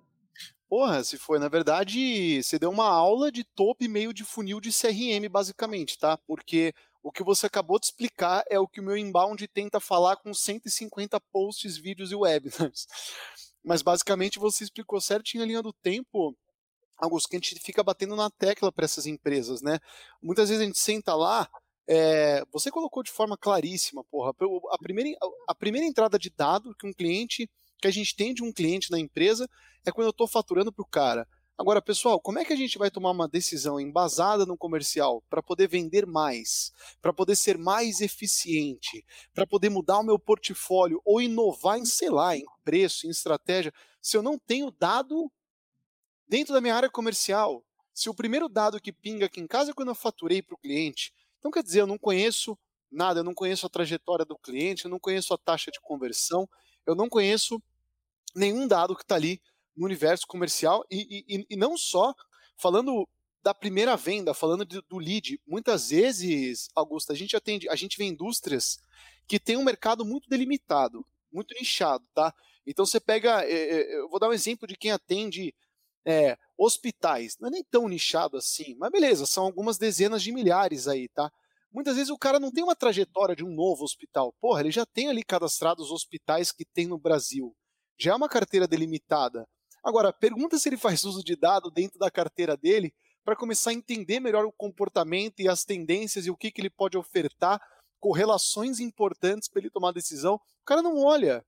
[0.70, 4.60] Porra, se foi, na verdade, você deu uma aula de topo e meio de funil
[4.60, 6.18] de CRM, basicamente, tá?
[6.26, 6.74] Porque
[7.06, 10.34] o que você acabou de explicar é o que o meu inbound tenta falar com
[10.34, 12.88] 150 posts, vídeos e webinars.
[13.64, 16.36] Mas basicamente você explicou certinho a linha do tempo,
[16.98, 19.78] Augusto, que a gente fica batendo na tecla para essas empresas, né?
[20.20, 21.48] Muitas vezes a gente senta lá,
[21.88, 24.34] é, você colocou de forma claríssima, porra,
[24.72, 25.16] a primeira,
[25.48, 27.48] a primeira entrada de dado que um cliente,
[27.80, 29.48] que a gente tem de um cliente na empresa,
[29.86, 31.28] é quando eu estou faturando para o cara.
[31.58, 35.42] Agora, pessoal, como é que a gente vai tomar uma decisão embasada no comercial para
[35.42, 41.22] poder vender mais, para poder ser mais eficiente, para poder mudar o meu portfólio ou
[41.22, 45.32] inovar em, sei lá, em preço, em estratégia, se eu não tenho dado
[46.28, 47.64] dentro da minha área comercial?
[47.94, 50.60] Se o primeiro dado que pinga aqui em casa é quando eu faturei para o
[50.60, 52.58] cliente, então quer dizer, eu não conheço
[52.92, 56.50] nada, eu não conheço a trajetória do cliente, eu não conheço a taxa de conversão,
[56.86, 57.64] eu não conheço
[58.36, 59.42] nenhum dado que está ali
[59.76, 62.14] no universo comercial e, e, e não só
[62.58, 63.08] falando
[63.44, 67.96] da primeira venda, falando de, do lead, muitas vezes, Augusto, a gente atende, a gente
[67.96, 68.80] vê indústrias
[69.28, 72.34] que tem um mercado muito delimitado, muito nichado, tá?
[72.66, 75.54] Então você pega, é, é, eu vou dar um exemplo de quem atende
[76.04, 80.88] é, hospitais, não é nem tão nichado assim, mas beleza, são algumas dezenas de milhares
[80.88, 81.32] aí, tá?
[81.72, 84.86] Muitas vezes o cara não tem uma trajetória de um novo hospital, porra, ele já
[84.88, 87.56] tem ali cadastrados os hospitais que tem no Brasil,
[87.96, 89.48] já é uma carteira delimitada.
[89.86, 92.92] Agora, pergunta se ele faz uso de dado dentro da carteira dele
[93.24, 96.72] para começar a entender melhor o comportamento e as tendências e o que, que ele
[96.72, 97.62] pode ofertar,
[98.00, 100.36] correlações importantes para ele tomar decisão.
[100.36, 101.46] O cara não olha.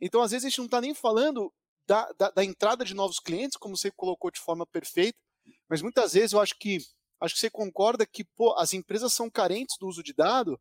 [0.00, 1.52] Então, às vezes, a gente não está nem falando
[1.86, 5.16] da, da, da, entrada de novos clientes, como você colocou de forma perfeita,
[5.68, 6.78] mas muitas vezes eu acho que
[7.20, 10.60] acho que você concorda que pô, as empresas são carentes do uso de dado,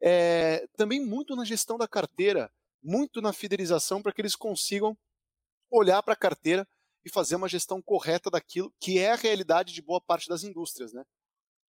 [0.00, 4.96] é, também muito na gestão da carteira, muito na fidelização para que eles consigam
[5.70, 6.66] olhar para a carteira
[7.04, 10.92] e fazer uma gestão correta daquilo que é a realidade de boa parte das indústrias,
[10.92, 11.02] né?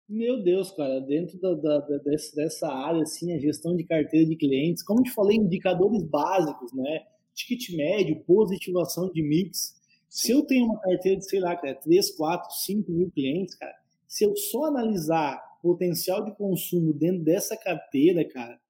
[0.09, 1.99] Meu Deus, cara, dentro da, da, da,
[2.35, 7.07] dessa área, assim, a gestão de carteira de clientes, como te falei, indicadores básicos, né?
[7.35, 9.81] Ticket médio, positivação de mix.
[10.09, 13.75] Se eu tenho uma carteira de, sei lá, cara, 3, 4, 5 mil clientes, cara,
[14.07, 18.61] se eu só analisar potencial de consumo dentro dessa carteira, cara,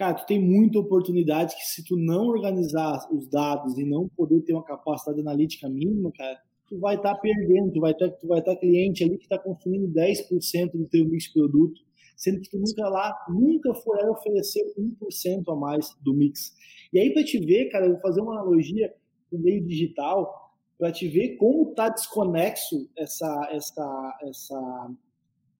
[0.00, 4.40] cara, tu tem muita oportunidade que se tu não organizar os dados e não poder
[4.40, 8.16] ter uma capacidade analítica mínima, cara, tu vai estar tá perdendo, tu vai estar tá,
[8.16, 11.78] tu vai tá cliente ali que está consumindo 10% do teu mix produto,
[12.16, 16.54] sendo que tu nunca lá, nunca foi oferecer 1% a mais do mix.
[16.94, 18.94] E aí para te ver, cara, eu vou fazer uma analogia
[19.28, 24.90] com o meio digital, para te ver como tá desconexo essa essa essa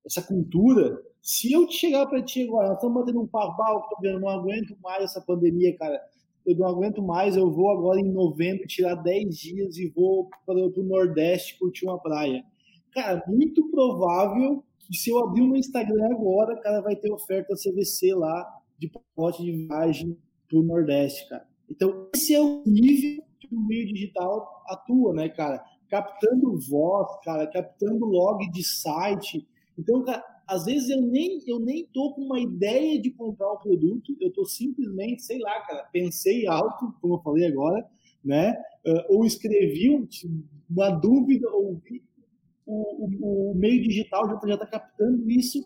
[0.04, 1.00] essa cultura.
[1.22, 3.62] Se eu chegar para ti agora, nós estamos batendo um papo,
[4.02, 6.00] eu não aguento mais essa pandemia, cara.
[6.46, 10.56] Eu não aguento mais, eu vou agora em novembro tirar 10 dias e vou para
[10.56, 12.42] o Nordeste curtir uma praia.
[12.92, 17.54] Cara, muito provável que se eu abrir o meu Instagram agora, cara, vai ter oferta
[17.54, 18.44] CVC lá
[18.78, 20.16] de pacote de viagem
[20.48, 21.46] para o Nordeste, cara.
[21.68, 25.62] Então, esse é o nível que o meio digital atua, né, cara?
[25.88, 29.46] Captando voz, cara, captando log de site.
[29.80, 33.58] Então, cara, às vezes eu nem eu nem tô com uma ideia de comprar o
[33.58, 37.88] produto, eu tô simplesmente, sei lá, cara, pensei alto, como eu falei agora,
[38.22, 38.52] né?
[38.86, 39.88] Uh, ou escrevi
[40.68, 41.80] uma dúvida, ou
[42.66, 45.58] o, o, o meio digital já está captando isso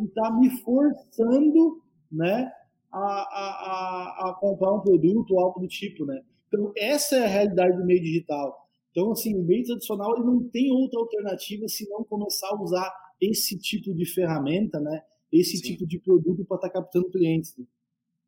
[0.00, 2.50] e está me forçando, né,
[2.92, 6.20] a, a, a, comprar um produto ou algo do tipo, né?
[6.48, 8.68] Então, essa é a realidade do meio digital.
[8.90, 12.92] Então, assim, o meio tradicional ele não tem outra alternativa se não começar a usar
[13.22, 15.02] esse tipo de ferramenta, né?
[15.30, 15.62] Esse Sim.
[15.62, 17.56] tipo de produto para estar tá captando clientes.
[17.56, 17.64] Né?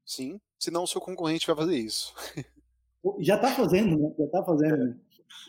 [0.07, 2.15] Sim, senão o seu concorrente vai fazer isso.
[3.21, 4.15] Já está fazendo, né?
[4.17, 4.79] Já está fazendo.
[4.79, 4.97] Né?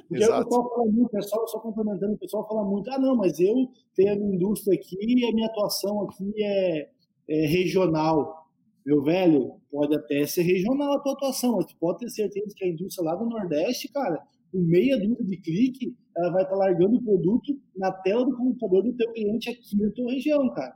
[0.10, 0.42] Porque Exato.
[0.42, 3.70] o pessoal fala muito, pessoal, só complementando, o pessoal fala muito, ah, não, mas eu
[3.96, 6.90] tenho a minha indústria aqui e a minha atuação aqui é,
[7.30, 8.50] é regional.
[8.86, 12.66] Meu velho, pode até ser regional a tua atuação, mas tu pode ter certeza que
[12.66, 16.60] a indústria lá do Nordeste, cara, com meia dúzia de clique, ela vai estar tá
[16.60, 20.76] largando o produto na tela do computador do teu cliente aqui na tua região, cara.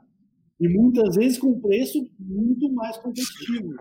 [0.60, 3.74] E muitas vezes com preço muito mais competitivo.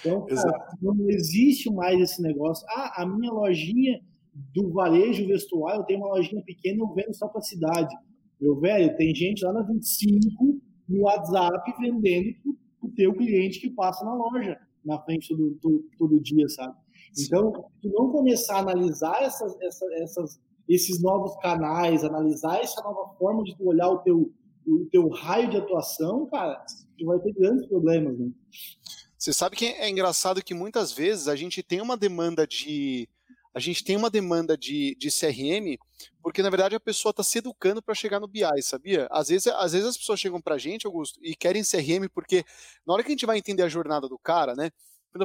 [0.00, 2.66] Então, cara, não existe mais esse negócio.
[2.70, 4.00] Ah, a minha lojinha
[4.54, 7.94] do varejo vestuário, eu tenho uma lojinha pequena, eu vendo só para cidade.
[8.40, 12.34] Meu velho, tem gente lá na 25 no WhatsApp vendendo
[12.80, 16.76] o teu cliente que passa na loja, na frente todo, todo, todo dia, sabe?
[17.18, 23.14] Então, se não começar a analisar essas, essas, essas, esses novos canais, analisar essa nova
[23.18, 24.32] forma de tu olhar o teu,
[24.66, 26.64] o teu raio de atuação, cara,
[26.98, 28.30] tu vai ter grandes problemas, né?
[29.18, 33.08] Você sabe que é engraçado que muitas vezes a gente tem uma demanda de
[33.54, 35.78] a gente tem uma demanda de, de CRM,
[36.20, 39.06] porque na verdade a pessoa está se educando para chegar no BI, sabia?
[39.12, 42.44] Às vezes, às vezes as pessoas chegam para a gente, Augusto, e querem CRM porque
[42.84, 44.72] na hora que a gente vai entender a jornada do cara, né?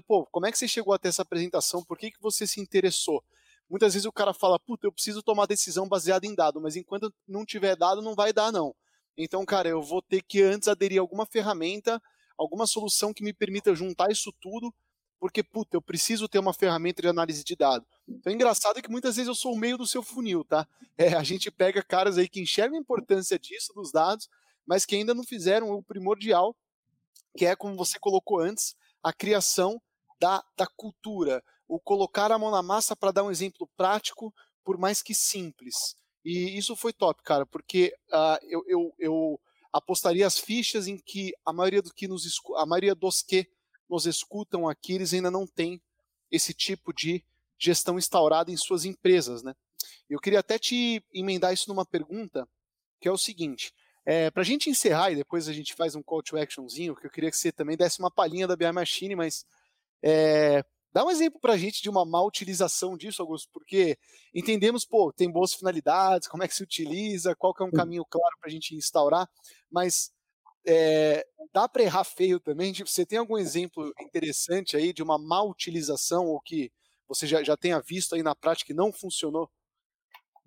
[0.07, 1.83] Pô, como é que você chegou até essa apresentação?
[1.83, 3.23] Por que, que você se interessou?
[3.69, 7.13] Muitas vezes o cara fala, puta, eu preciso tomar decisão baseada em dado, mas enquanto
[7.27, 8.75] não tiver dado, não vai dar, não.
[9.17, 12.01] Então, cara, eu vou ter que antes aderir a alguma ferramenta,
[12.37, 14.73] alguma solução que me permita juntar isso tudo
[15.19, 17.87] porque, puta, eu preciso ter uma ferramenta de análise de dados.
[18.07, 20.65] Então, é engraçado que muitas vezes eu sou o meio do seu funil, tá?
[20.97, 24.29] É, a gente pega caras aí que enxergam a importância disso, dos dados,
[24.65, 26.55] mas que ainda não fizeram o primordial,
[27.37, 29.81] que é, como você colocou antes, a criação
[30.19, 34.33] da, da cultura, o colocar a mão na massa para dar um exemplo prático,
[34.65, 35.95] por mais que simples.
[36.25, 39.39] E isso foi top, cara, porque uh, eu, eu, eu
[39.71, 42.25] apostaria as fichas em que a maioria do que nos
[42.57, 43.47] a maioria dos que
[43.87, 45.79] nos escutam aqui, eles ainda não têm
[46.31, 47.23] esse tipo de
[47.57, 49.53] gestão instaurada em suas empresas, né?
[50.09, 52.47] Eu queria até te emendar isso numa pergunta,
[52.99, 53.73] que é o seguinte,
[54.05, 57.05] é, para a gente encerrar e depois a gente faz um call to actionzinho, que
[57.05, 59.45] eu queria que você também desse uma palhinha da BI Machine, mas
[60.01, 63.97] é, dá um exemplo para a gente de uma má utilização disso, Augusto, porque
[64.33, 68.05] entendemos, pô, tem boas finalidades, como é que se utiliza, qual que é um caminho
[68.09, 69.29] claro para a gente instaurar,
[69.71, 70.11] mas
[70.67, 72.71] é, dá para errar feio também?
[72.73, 76.71] Tipo, você tem algum exemplo interessante aí de uma má utilização ou que
[77.07, 79.49] você já, já tenha visto aí na prática que não funcionou?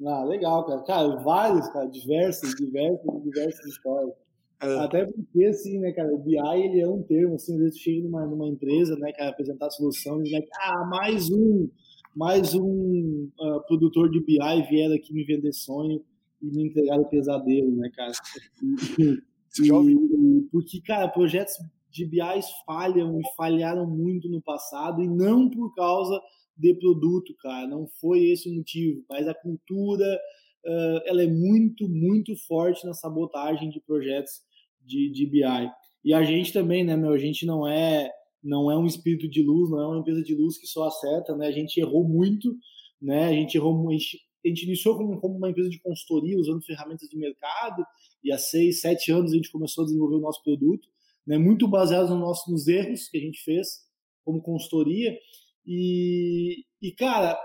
[0.06, 0.82] Ah, legal, cara.
[0.82, 4.21] Cara, vários, cara, diversos, diversos, diversas histórias.
[4.62, 4.78] É.
[4.78, 8.02] Até porque, assim, né, cara, o BI, ele é um termo, assim, às vezes chega
[8.02, 11.68] numa, numa empresa, né, cara, apresentar soluções, né, ah, mais um,
[12.14, 16.04] mais um uh, produtor de BI vieram aqui me vender sonho
[16.40, 18.12] e me entregaram pesadelo, né, cara.
[19.60, 21.52] E, porque, cara, projetos
[21.90, 26.18] de BI falham e falharam muito no passado e não por causa
[26.56, 27.68] de produto, cara.
[27.68, 30.18] Não foi esse o motivo, mas a cultura
[30.64, 34.40] uh, ela é muito, muito forte na sabotagem de projetos
[34.84, 35.70] de, de BI.
[36.04, 37.12] E a gente também, né, meu?
[37.12, 38.10] A gente não é
[38.42, 41.36] não é um espírito de luz, não é uma empresa de luz que só acerta,
[41.36, 41.46] né?
[41.46, 42.56] A gente errou muito,
[43.00, 43.26] né?
[43.26, 46.60] A gente errou, a gente, a gente iniciou como, como uma empresa de consultoria, usando
[46.64, 47.84] ferramentas de mercado,
[48.22, 50.88] e há seis, sete anos a gente começou a desenvolver o nosso produto,
[51.24, 53.86] né, muito baseado no nosso, nos erros que a gente fez
[54.24, 55.16] como consultoria.
[55.64, 57.38] E, e cara,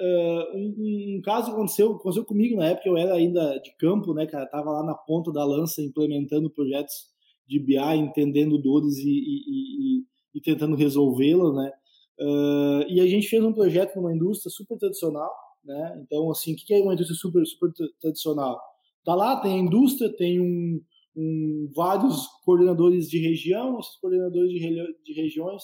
[0.00, 4.26] uh, um, um, caso aconteceu, aconteceu comigo na época, eu era ainda de campo, né,
[4.26, 7.12] cara, tava lá na ponta da lança implementando projetos
[7.46, 11.72] de BI, entendendo dores e, e, e, e tentando resolvê-las, né.
[12.18, 15.32] Uh, e a gente fez um projeto numa indústria super tradicional,
[15.64, 16.00] né?
[16.02, 18.60] Então, assim, o que é uma indústria super, super tradicional?
[19.04, 20.80] Tá lá, tem a indústria, tem um,
[21.16, 24.58] um vários coordenadores de região, esses coordenadores de,
[25.04, 25.62] de regiões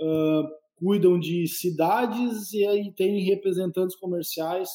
[0.00, 0.48] uh,
[0.80, 4.70] cuidam de cidades e aí tem representantes comerciais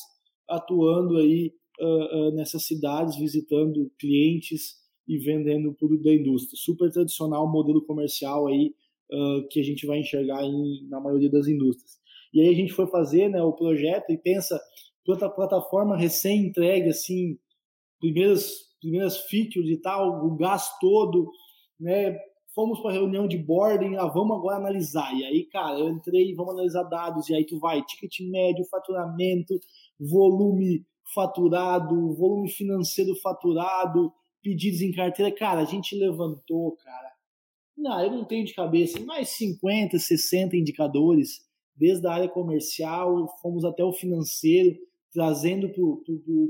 [0.47, 1.51] atuando aí
[1.82, 4.76] uh, uh, nessas cidades, visitando clientes
[5.08, 6.56] e vendendo tudo da indústria.
[6.56, 8.76] Super tradicional modelo comercial aí
[9.12, 11.97] uh, que a gente vai enxergar em, na maioria das indústrias.
[12.32, 14.62] E aí a gente foi fazer né, o projeto e pensa,
[15.03, 17.39] plata, plataforma recém-entregue, assim,
[17.99, 21.32] primeiras, primeiras features e tal, o gás todo,
[21.80, 22.16] né?
[22.56, 25.14] Fomos para reunião de boarding, ah, vamos agora analisar.
[25.14, 29.60] E aí, cara, eu entrei, vamos analisar dados, e aí tu vai, ticket médio, faturamento,
[29.99, 34.10] volume faturado, volume financeiro faturado,
[34.41, 35.36] pedidos em carteira.
[35.36, 37.12] Cara, a gente levantou, cara.
[37.78, 41.45] Não, eu não tenho de cabeça, mais 50, 60 indicadores,
[41.76, 44.78] desde a área comercial, fomos até o financeiro,
[45.12, 46.01] trazendo por,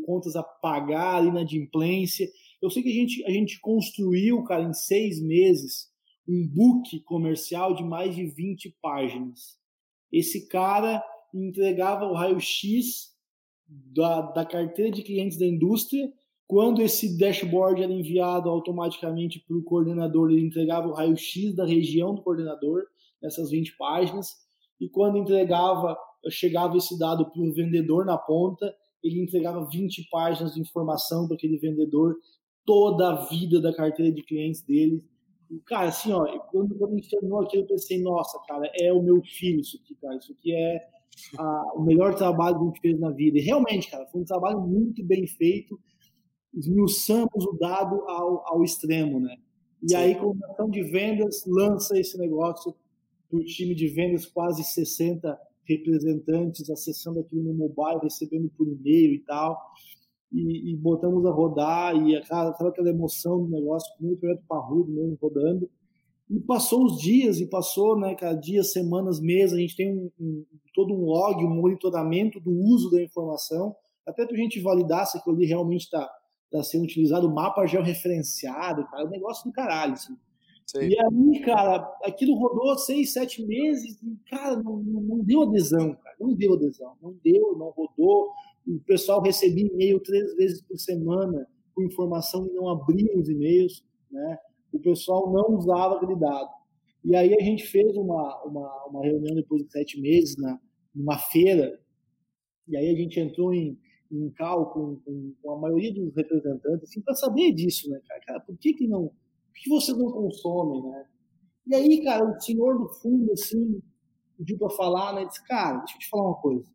[0.05, 2.29] contas a pagar, inadimplência.
[2.61, 5.94] Eu sei que a gente, a gente construiu, cara, em seis meses,
[6.27, 9.59] um book comercial de mais de 20 páginas.
[10.11, 11.03] Esse cara
[11.33, 13.13] entregava o raio-x
[13.67, 16.11] da, da carteira de clientes da indústria
[16.47, 22.13] quando esse dashboard era enviado automaticamente para o coordenador, ele entregava o raio-x da região
[22.13, 22.83] do coordenador,
[23.21, 24.29] nessas 20 páginas,
[24.79, 25.97] e quando entregava,
[26.29, 31.35] chegava esse dado para o vendedor na ponta, ele entregava 20 páginas de informação para
[31.35, 32.15] aquele vendedor,
[32.63, 35.03] toda a vida da carteira de clientes dele.
[35.65, 39.01] Cara, assim, ó, quando, quando a gente terminou aqui, eu pensei, nossa, cara, é o
[39.01, 40.87] meu filho isso aqui, cara, isso aqui é
[41.37, 43.37] a, o melhor trabalho que a gente fez na vida.
[43.37, 45.79] E realmente, cara, foi um trabalho muito bem feito,
[46.53, 49.37] esmiuçamos o dado ao, ao extremo, né?
[49.83, 49.95] E Sim.
[49.95, 52.75] aí, coordenação de vendas lança esse negócio
[53.29, 59.13] para o time de vendas, quase 60 representantes acessando aquilo no mobile, recebendo por e-mail
[59.13, 59.59] e tal.
[60.31, 65.17] E, e botamos a rodar, e aquela, aquela emoção do negócio, muito projeto parrudo mesmo,
[65.21, 65.69] rodando.
[66.29, 70.11] E passou os dias, e passou, né, cada dia, semanas, meses, a gente tem um,
[70.19, 75.05] um, todo um log, um monitoramento do uso da informação, até para a gente validar
[75.05, 76.09] se aquilo ali realmente está
[76.55, 79.93] está sendo utilizado, mapa georreferenciado, cara, é um negócio do caralho.
[79.93, 80.15] Assim.
[80.77, 86.15] E aí, cara, aquilo rodou seis, sete meses e, cara, não, não, deu adesão, cara,
[86.19, 88.31] não deu adesão, não deu, não rodou.
[88.67, 93.85] O pessoal recebia e-mail três vezes por semana com informação e não abria os e-mails,
[94.11, 94.37] né?
[94.73, 96.49] O pessoal não usava aquele dado.
[97.03, 100.59] E aí a gente fez uma, uma, uma reunião depois de sete meses, na,
[100.93, 101.79] numa feira,
[102.67, 103.77] e aí a gente entrou em,
[104.11, 108.21] em cal com, com, com, a maioria dos representantes, assim, para saber disso, né, cara?
[108.25, 108.39] cara?
[108.39, 109.07] Por que, que não.
[109.07, 111.05] Por que vocês não consomem, né?
[111.67, 113.81] E aí, cara, o senhor do fundo, assim,
[114.37, 115.25] pediu para falar, né?
[115.25, 116.74] Disse, cara, deixa eu te falar uma coisa.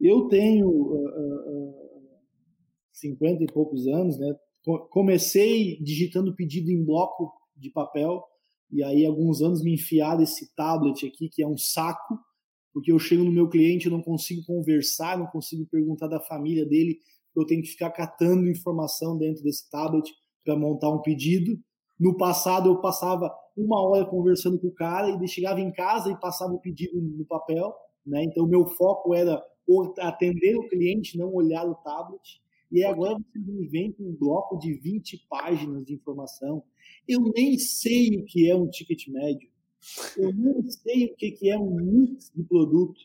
[0.00, 1.74] Eu tenho uh, uh,
[2.92, 4.34] 50 e poucos anos, né?
[4.90, 8.22] Comecei digitando pedido em bloco de papel,
[8.70, 12.18] e aí, alguns anos, me enfiaram esse tablet aqui, que é um saco,
[12.72, 16.66] porque eu chego no meu cliente, eu não consigo conversar, não consigo perguntar da família
[16.66, 16.98] dele,
[17.34, 20.12] eu tenho que ficar catando informação dentro desse tablet
[20.44, 21.58] para montar um pedido.
[21.98, 26.20] No passado, eu passava uma hora conversando com o cara e chegava em casa e
[26.20, 27.74] passava o pedido no papel,
[28.06, 28.22] né?
[28.24, 29.42] Então, o meu foco era
[29.98, 32.40] atender o cliente, não olhar o tablet.
[32.70, 36.62] E agora você me vem com um bloco de 20 páginas de informação.
[37.06, 39.50] Eu nem sei o que é um ticket médio.
[40.16, 43.00] Eu não sei o que é um mix de produto.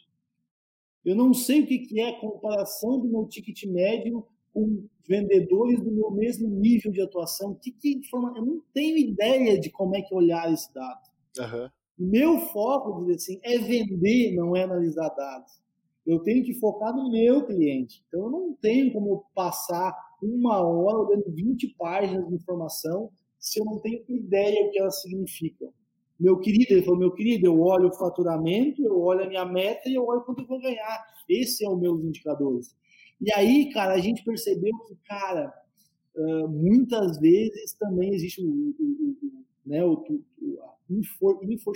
[1.05, 5.91] Eu não sei o que é a comparação do meu ticket médio com vendedores do
[5.91, 7.55] meu mesmo nível de atuação.
[7.55, 8.33] Que, que informa...
[8.35, 11.09] Eu não tenho ideia de como é que olhar esse dado.
[11.39, 11.69] Uhum.
[11.97, 15.62] Meu foco, assim, é vender, não é analisar dados.
[16.05, 18.03] Eu tenho que focar no meu cliente.
[18.07, 23.65] Então, eu não tenho como passar uma hora olhando 20 páginas de informação se eu
[23.65, 25.73] não tenho ideia o que elas significam.
[26.19, 29.89] Meu querido, ele falou, meu querido, eu olho o faturamento, eu olho a minha meta
[29.89, 31.05] e eu olho quanto eu vou ganhar.
[31.27, 32.75] Esse é o meus indicadores.
[33.19, 35.53] E aí, cara, a gente percebeu que, cara,
[36.49, 41.73] muitas vezes também existe o, o, o né, o, o infor, infor,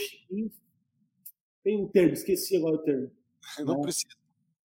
[1.63, 3.11] tem um termo, esqueci agora o termo.
[3.65, 3.81] Não né?
[3.81, 4.15] precisa.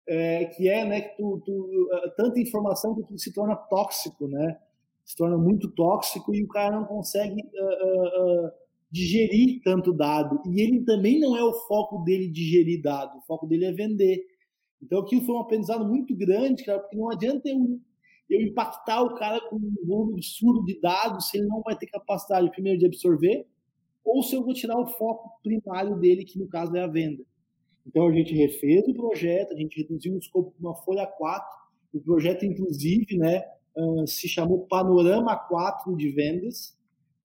[0.08, 4.60] É, que é, né, que tu, tu, tanta informação que tu se torna tóxico, né?
[5.06, 8.52] Se torna muito tóxico e o cara não consegue uh, uh,
[8.92, 10.42] digerir tanto dado.
[10.46, 14.26] E ele também não é o foco dele digerir dado, o foco dele é vender.
[14.82, 17.80] Então aquilo foi um aprendizado muito grande, cara, porque não adianta eu,
[18.30, 21.88] eu impactar o cara com um volume absurdo de dados se ele não vai ter
[21.88, 23.46] capacidade, primeiro, de absorver,
[24.04, 27.24] ou se eu vou tirar o foco primário dele, que no caso é a venda.
[27.86, 31.62] Então a gente refez o projeto, a gente reduziu o escopo para uma folha 4.
[31.94, 33.44] O projeto, inclusive, né,
[34.06, 36.78] se chamou Panorama 4 de vendas,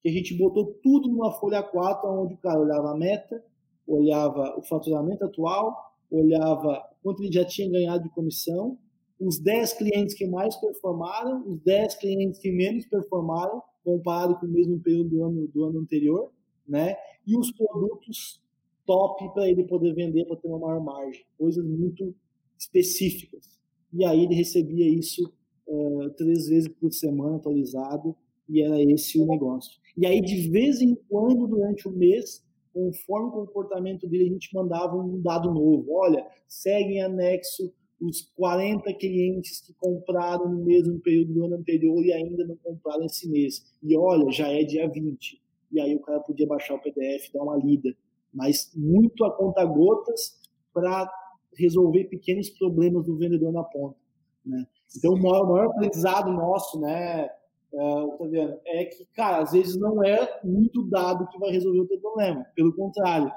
[0.02, 3.42] que a gente botou tudo numa folha 4, onde o cara olhava a meta,
[3.86, 8.78] olhava o faturamento atual, olhava quanto ele já tinha ganhado de comissão,
[9.18, 14.50] os 10 clientes que mais performaram, os 10 clientes que menos performaram, comparado com o
[14.50, 16.30] mesmo período do ano, do ano anterior,
[16.68, 16.96] né?
[17.26, 18.42] E os produtos
[18.86, 22.14] top para ele poder vender para ter uma maior margem, coisas muito
[22.58, 23.58] específicas.
[23.92, 25.30] E aí ele recebia isso
[25.66, 28.16] uh, três vezes por semana atualizado
[28.48, 29.78] e era esse o negócio.
[29.96, 34.54] E aí de vez em quando durante o mês, conforme o comportamento dele, a gente
[34.54, 35.92] mandava um dado novo.
[35.92, 42.04] Olha, segue em anexo os 40 clientes que compraram no mesmo período do ano anterior
[42.04, 43.64] e ainda não compraram esse mês.
[43.82, 45.40] E olha, já é dia 20.
[45.72, 47.96] E aí o cara podia baixar o PDF, dar uma lida
[48.32, 50.38] mas muito a conta gotas
[50.72, 51.10] para
[51.56, 53.96] resolver pequenos problemas do vendedor na ponta.
[54.44, 54.66] Né?
[54.96, 57.28] Então, o maior, o maior aprendizado nosso, né,
[57.72, 61.98] uh, é que, cara, às vezes não é muito dado que vai resolver o teu
[61.98, 62.44] problema.
[62.54, 63.32] Pelo contrário,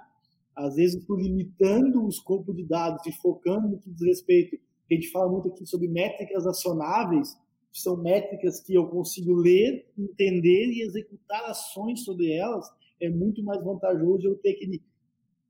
[0.55, 4.57] às vezes estou limitando o escopo de dados e focando no que diz respeito.
[4.89, 7.37] A gente fala muito aqui sobre métricas acionáveis,
[7.71, 12.67] que são métricas que eu consigo ler, entender e executar ações sobre elas.
[13.01, 14.81] É muito mais vantajoso eu ter aquele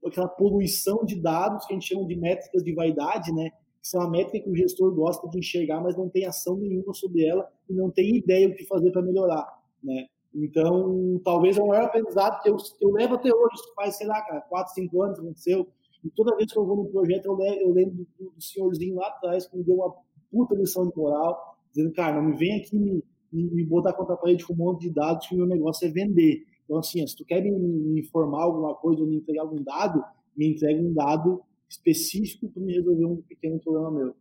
[0.06, 3.50] aquela poluição de dados que a gente chama de métricas de vaidade, né?
[3.82, 6.94] Que são a métrica que o gestor gosta de enxergar, mas não tem ação nenhuma
[6.94, 9.46] sobre ela e não tem ideia o que fazer para melhorar,
[9.84, 10.08] né?
[10.34, 14.22] Então, talvez é o maior aprendizado que eu, eu levo até hoje, faz, sei lá,
[14.22, 15.68] cara, 4, 5 anos aconteceu.
[16.04, 18.96] E toda vez que eu vou num projeto, eu, levo, eu lembro do, do, senhorzinho
[18.96, 19.94] lá atrás que me deu uma
[20.32, 24.14] puta lição de moral, dizendo, cara, não me vem aqui me, me, me botar contra
[24.14, 26.46] a parede com um monte de dados que o meu negócio é vender.
[26.70, 30.04] Então, assim, se tu quer me, me informar alguma coisa ou me entregar algum dado,
[30.38, 34.16] me entregue um dado específico para me resolver um pequeno problema meu.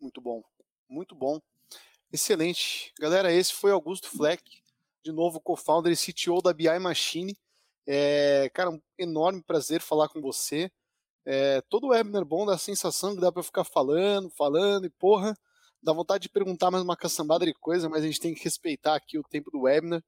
[0.00, 0.40] Muito bom,
[0.88, 1.40] muito bom.
[2.12, 2.94] Excelente.
[3.00, 4.40] Galera, esse foi Augusto Fleck,
[5.02, 7.36] de novo co-founder e CTO da BI Machine.
[7.84, 10.70] É, cara, um enorme prazer falar com você.
[11.24, 15.36] É, todo webinar bom dá a sensação que dá para ficar falando, falando e porra,
[15.82, 18.94] dá vontade de perguntar mais uma caçambada de coisa, mas a gente tem que respeitar
[18.94, 20.04] aqui o tempo do webinar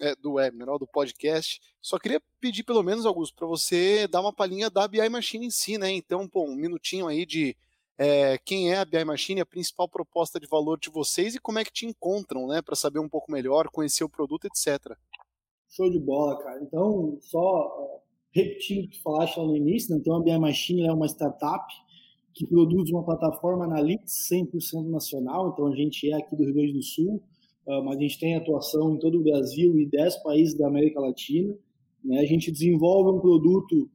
[0.00, 1.60] é, do webinar, do podcast.
[1.80, 5.50] Só queria pedir pelo menos, Augusto, para você dar uma palhinha da BI Machine em
[5.50, 5.90] si, né?
[5.90, 7.56] Então, pô, um minutinho aí de
[7.98, 11.58] é, quem é a BI Machine, a principal proposta de valor de vocês e como
[11.58, 12.62] é que te encontram, né?
[12.62, 14.96] Para saber um pouco melhor, conhecer o produto, etc.
[15.68, 16.60] Show de bola, cara.
[16.62, 18.00] Então, só
[18.32, 20.00] repetindo o que falaste lá no início, né?
[20.00, 21.64] então a BI Machine é uma startup
[22.32, 26.72] que produz uma plataforma Analytics 100% nacional, então a gente é aqui do Rio Grande
[26.72, 27.22] do Sul,
[27.84, 31.54] mas a gente tem atuação em todo o Brasil e 10 países da América Latina.
[32.04, 32.20] Né?
[32.20, 33.88] A gente desenvolve um produto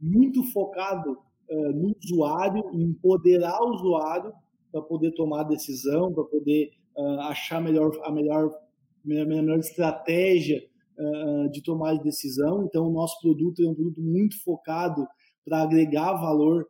[0.00, 1.12] muito focado
[1.48, 4.32] uh, no usuário, em empoderar o usuário
[4.70, 8.50] para poder tomar decisão, para poder uh, achar melhor, a melhor,
[9.04, 10.62] melhor, melhor estratégia
[10.98, 12.64] uh, de tomar de decisão.
[12.64, 15.06] Então, o nosso produto é um produto muito focado
[15.44, 16.68] para agregar valor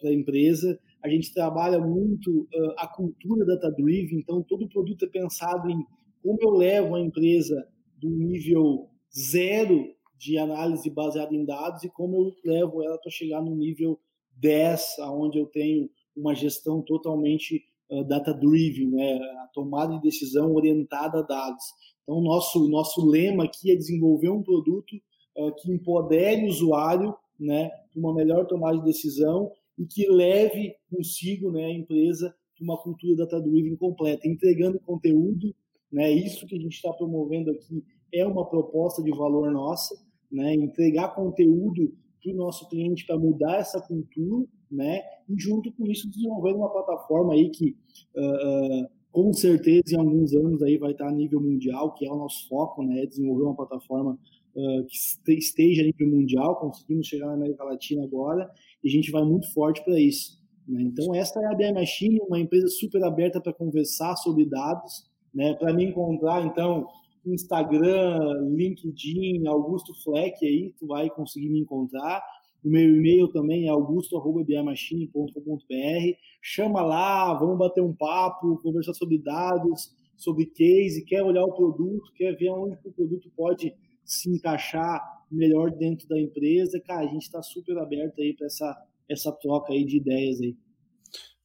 [0.00, 5.08] para a empresa a gente trabalha muito uh, a cultura data-driven, então todo produto é
[5.08, 5.84] pensado em
[6.22, 7.66] como eu levo a empresa
[7.98, 13.42] do nível zero de análise baseada em dados e como eu levo ela para chegar
[13.42, 13.98] no nível
[14.36, 19.14] 10, onde eu tenho uma gestão totalmente uh, data-driven, né?
[19.42, 21.64] a tomada de decisão orientada a dados.
[22.02, 24.94] Então, nosso, nosso lema aqui é desenvolver um produto
[25.36, 31.50] uh, que empodere o usuário né, uma melhor tomada de decisão e que leve consigo
[31.50, 35.54] né, a empresa uma cultura data-driven completa, entregando conteúdo.
[35.90, 39.94] Né, isso que a gente está promovendo aqui é uma proposta de valor nossa,
[40.30, 41.92] né, entregar conteúdo
[42.22, 46.70] para o nosso cliente para mudar essa cultura, né, e junto com isso desenvolver uma
[46.70, 47.76] plataforma aí que
[48.16, 52.10] uh, uh, com certeza em alguns anos aí vai estar a nível mundial, que é
[52.10, 54.18] o nosso foco, né, desenvolver uma plataforma
[54.54, 58.50] que esteja a mundial, conseguimos chegar na América Latina agora,
[58.82, 60.40] e a gente vai muito forte para isso.
[60.68, 60.82] Né?
[60.82, 65.54] Então, essa é a BI Machine, uma empresa super aberta para conversar sobre dados, né?
[65.54, 66.86] para me encontrar, então,
[67.24, 68.18] Instagram,
[68.54, 72.22] LinkedIn, Augusto Fleck, aí tu vai conseguir me encontrar.
[72.64, 76.16] O meu e-mail também é augusto.bmachine.com.br.
[76.40, 82.12] Chama lá, vamos bater um papo, conversar sobre dados, sobre case, quer olhar o produto,
[82.14, 83.74] quer ver onde o produto pode
[84.04, 85.00] se encaixar
[85.30, 89.72] melhor dentro da empresa, cara, a gente está super aberto aí para essa, essa troca
[89.72, 90.56] aí de ideias aí.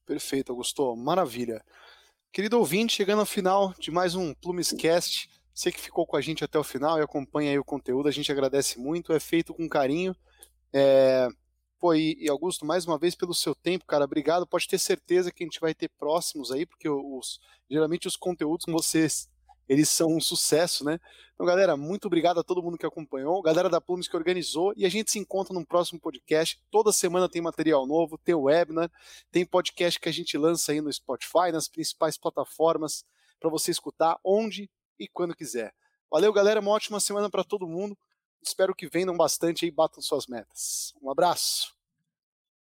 [0.06, 1.64] Perfeito, Augusto, maravilha.
[2.32, 6.44] Querido ouvinte, chegando ao final de mais um Plumescast, você que ficou com a gente
[6.44, 9.68] até o final e acompanha aí o conteúdo, a gente agradece muito, é feito com
[9.68, 10.16] carinho.
[10.72, 11.28] É...
[11.80, 14.48] Pô, e, Augusto, mais uma vez pelo seu tempo, cara, obrigado.
[14.48, 17.40] Pode ter certeza que a gente vai ter próximos aí, porque os,
[17.70, 19.30] geralmente os conteúdos com vocês,
[19.68, 21.00] eles são um sucesso, né?
[21.34, 24.86] Então, galera, muito obrigado a todo mundo que acompanhou, galera da Plumes que organizou, e
[24.86, 26.60] a gente se encontra num próximo podcast.
[26.72, 28.92] Toda semana tem material novo, tem webinar,
[29.32, 33.06] tem podcast que a gente lança aí no Spotify, nas principais plataformas,
[33.40, 35.74] para você escutar onde e quando quiser.
[36.10, 37.96] Valeu, galera, uma ótima semana para todo mundo.
[38.42, 40.94] Espero que vendam bastante e batam suas metas.
[41.02, 41.77] Um abraço.